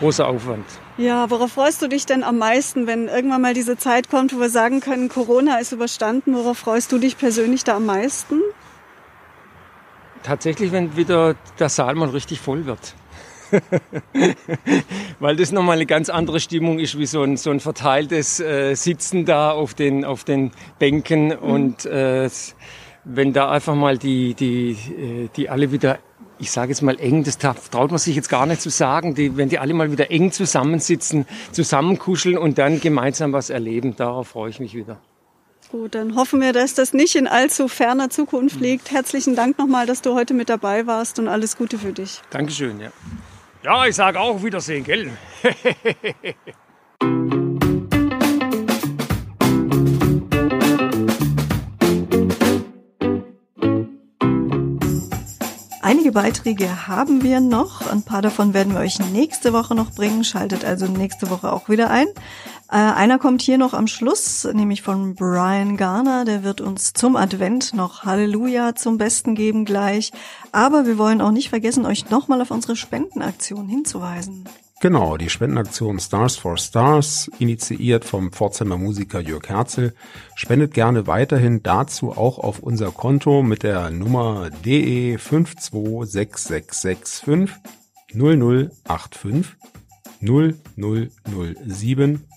Großer 0.00 0.26
Aufwand. 0.26 0.64
Ja, 0.96 1.30
worauf 1.30 1.52
freust 1.52 1.80
du 1.80 1.88
dich 1.88 2.06
denn 2.06 2.24
am 2.24 2.38
meisten, 2.38 2.86
wenn 2.86 3.08
irgendwann 3.08 3.42
mal 3.42 3.54
diese 3.54 3.76
Zeit 3.76 4.10
kommt, 4.10 4.34
wo 4.34 4.40
wir 4.40 4.50
sagen 4.50 4.80
können, 4.80 5.08
Corona 5.08 5.58
ist 5.58 5.72
überstanden? 5.72 6.34
Worauf 6.34 6.58
freust 6.58 6.92
du 6.92 6.98
dich 6.98 7.18
persönlich 7.18 7.62
da 7.62 7.76
am 7.76 7.86
meisten? 7.86 8.40
Tatsächlich, 10.22 10.72
wenn 10.72 10.96
wieder 10.96 11.34
der 11.58 11.68
Saal 11.68 11.94
mal 11.94 12.08
richtig 12.08 12.40
voll 12.40 12.66
wird. 12.66 12.94
Weil 15.20 15.36
das 15.36 15.52
nochmal 15.52 15.76
eine 15.76 15.86
ganz 15.86 16.08
andere 16.08 16.40
Stimmung 16.40 16.78
ist, 16.78 16.98
wie 16.98 17.06
so 17.06 17.22
ein, 17.22 17.36
so 17.36 17.50
ein 17.50 17.60
verteiltes 17.60 18.40
äh, 18.40 18.74
Sitzen 18.74 19.24
da 19.24 19.50
auf 19.50 19.74
den, 19.74 20.04
auf 20.04 20.24
den 20.24 20.52
Bänken. 20.78 21.28
Mhm. 21.28 21.38
Und 21.38 21.86
äh, 21.86 22.28
wenn 23.04 23.32
da 23.32 23.50
einfach 23.50 23.74
mal 23.74 23.98
die, 23.98 24.34
die, 24.34 24.70
äh, 24.70 25.28
die 25.36 25.48
alle 25.50 25.72
wieder, 25.72 25.98
ich 26.38 26.50
sage 26.50 26.70
jetzt 26.70 26.82
mal 26.82 26.98
eng, 26.98 27.24
das 27.24 27.38
traut 27.38 27.90
man 27.90 27.98
sich 27.98 28.16
jetzt 28.16 28.28
gar 28.28 28.46
nicht 28.46 28.60
zu 28.60 28.70
sagen, 28.70 29.14
die, 29.14 29.36
wenn 29.36 29.48
die 29.48 29.58
alle 29.58 29.74
mal 29.74 29.92
wieder 29.92 30.10
eng 30.10 30.32
zusammensitzen, 30.32 31.26
zusammenkuscheln 31.52 32.38
und 32.38 32.58
dann 32.58 32.80
gemeinsam 32.80 33.32
was 33.32 33.50
erleben, 33.50 33.96
darauf 33.96 34.28
freue 34.28 34.50
ich 34.50 34.60
mich 34.60 34.74
wieder. 34.74 34.98
Gut, 35.72 35.94
dann 35.94 36.16
hoffen 36.16 36.42
wir, 36.42 36.52
dass 36.52 36.74
das 36.74 36.92
nicht 36.92 37.16
in 37.16 37.26
allzu 37.26 37.66
ferner 37.66 38.10
Zukunft 38.10 38.60
liegt. 38.60 38.90
Herzlichen 38.90 39.34
Dank 39.34 39.56
nochmal, 39.56 39.86
dass 39.86 40.02
du 40.02 40.12
heute 40.12 40.34
mit 40.34 40.50
dabei 40.50 40.86
warst 40.86 41.18
und 41.18 41.28
alles 41.28 41.56
Gute 41.56 41.78
für 41.78 41.94
dich. 41.94 42.20
Dankeschön, 42.28 42.78
ja. 42.78 42.90
Ja, 43.64 43.86
ich 43.86 43.96
sage 43.96 44.20
auch 44.20 44.44
Wiedersehen, 44.44 44.84
gell? 44.84 45.10
Einige 55.80 56.12
Beiträge 56.12 56.86
haben 56.86 57.22
wir 57.22 57.40
noch. 57.40 57.90
Ein 57.90 58.02
paar 58.02 58.22
davon 58.22 58.54
werden 58.54 58.74
wir 58.74 58.80
euch 58.80 58.98
nächste 58.98 59.52
Woche 59.52 59.74
noch 59.74 59.92
bringen. 59.92 60.24
Schaltet 60.24 60.64
also 60.64 60.86
nächste 60.86 61.30
Woche 61.30 61.52
auch 61.52 61.68
wieder 61.68 61.90
ein. 61.90 62.06
Äh, 62.72 62.76
einer 62.76 63.18
kommt 63.18 63.42
hier 63.42 63.58
noch 63.58 63.74
am 63.74 63.86
Schluss, 63.86 64.48
nämlich 64.50 64.80
von 64.80 65.14
Brian 65.14 65.76
Garner. 65.76 66.24
Der 66.24 66.42
wird 66.42 66.62
uns 66.62 66.94
zum 66.94 67.16
Advent 67.16 67.74
noch 67.74 68.04
Halleluja 68.04 68.74
zum 68.74 68.96
Besten 68.96 69.34
geben 69.34 69.66
gleich. 69.66 70.10
Aber 70.52 70.86
wir 70.86 70.96
wollen 70.96 71.20
auch 71.20 71.32
nicht 71.32 71.50
vergessen, 71.50 71.84
euch 71.84 72.08
nochmal 72.08 72.40
auf 72.40 72.50
unsere 72.50 72.74
Spendenaktion 72.74 73.68
hinzuweisen. 73.68 74.48
Genau, 74.80 75.18
die 75.18 75.28
Spendenaktion 75.28 76.00
Stars 76.00 76.36
for 76.36 76.56
Stars, 76.56 77.30
initiiert 77.38 78.06
vom 78.06 78.32
Pforzheimer 78.32 78.78
Musiker 78.78 79.20
Jörg 79.20 79.50
Herzl, 79.50 79.92
spendet 80.34 80.72
gerne 80.72 81.06
weiterhin 81.06 81.62
dazu 81.62 82.12
auch 82.12 82.38
auf 82.38 82.60
unser 82.60 82.90
Konto 82.90 83.42
mit 83.42 83.64
der 83.64 83.90
Nummer 83.90 84.48
DE 84.64 85.18
526665 85.18 87.52
0085 88.14 89.56
0007 90.22 92.31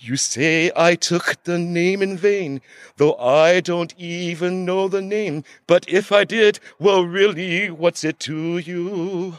You 0.00 0.16
say 0.16 0.70
I 0.76 0.94
took 0.94 1.42
the 1.44 1.58
name 1.58 2.00
in 2.02 2.16
vain, 2.16 2.60
though 2.96 3.16
I 3.16 3.60
don't 3.60 3.92
even 3.98 4.64
know 4.64 4.88
the 4.88 5.02
name. 5.02 5.42
But 5.66 5.88
if 5.88 6.12
I 6.12 6.24
did, 6.24 6.60
well, 6.78 7.02
really, 7.04 7.70
what's 7.70 8.04
it 8.04 8.20
to 8.20 8.58
you? 8.58 9.38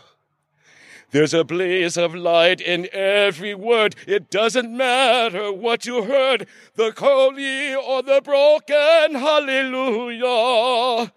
There's 1.11 1.33
a 1.33 1.43
blaze 1.43 1.97
of 1.97 2.13
light 2.13 2.61
in 2.61 2.87
every 2.93 3.55
word. 3.55 3.95
It 4.05 4.29
doesn't 4.29 4.71
matter 4.75 5.51
what 5.51 5.87
you 5.87 6.03
heard, 6.03 6.47
the 6.75 6.93
holy 6.95 7.73
or 7.73 8.03
the 8.03 8.21
broken. 8.23 9.15
Hallelujah. 9.15 11.11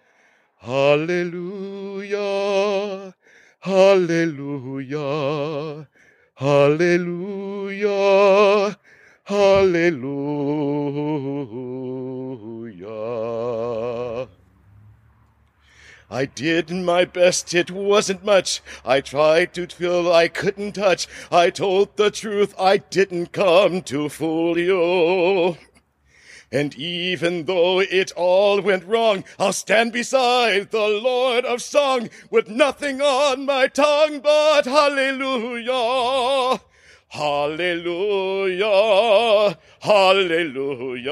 Hallelujah. 0.57 1.93
Hallelujah. 3.59 5.07
Hallelujah. 6.35 7.87
Hallelujah. 9.25 10.03
I 16.13 16.25
did 16.25 16.69
my 16.69 17.05
best, 17.05 17.55
it 17.55 17.71
wasn't 17.71 18.23
much. 18.23 18.61
I 18.85 19.01
tried 19.01 19.51
to 19.55 19.65
fill 19.65 20.13
I 20.13 20.27
couldn't 20.27 20.73
touch. 20.73 21.07
I 21.31 21.49
told 21.49 21.97
the 21.97 22.11
truth, 22.11 22.53
I 22.59 22.77
didn't 22.77 23.31
come 23.31 23.81
to 23.81 24.09
fool 24.09 24.55
you. 24.55 25.57
And 26.51 26.75
even 26.75 27.45
though 27.45 27.79
it 27.79 28.11
all 28.11 28.61
went 28.61 28.85
wrong, 28.85 29.23
I'll 29.39 29.53
stand 29.53 29.91
beside 29.91 30.69
the 30.69 30.87
Lord 30.87 31.45
of 31.45 31.63
Song 31.63 32.11
with 32.29 32.47
nothing 32.47 33.01
on 33.01 33.47
my 33.47 33.65
tongue 33.65 34.19
but 34.19 34.65
hallelujah. 34.65 36.61
Hallelujah, 37.13 38.67
hallelujah, 39.81 41.11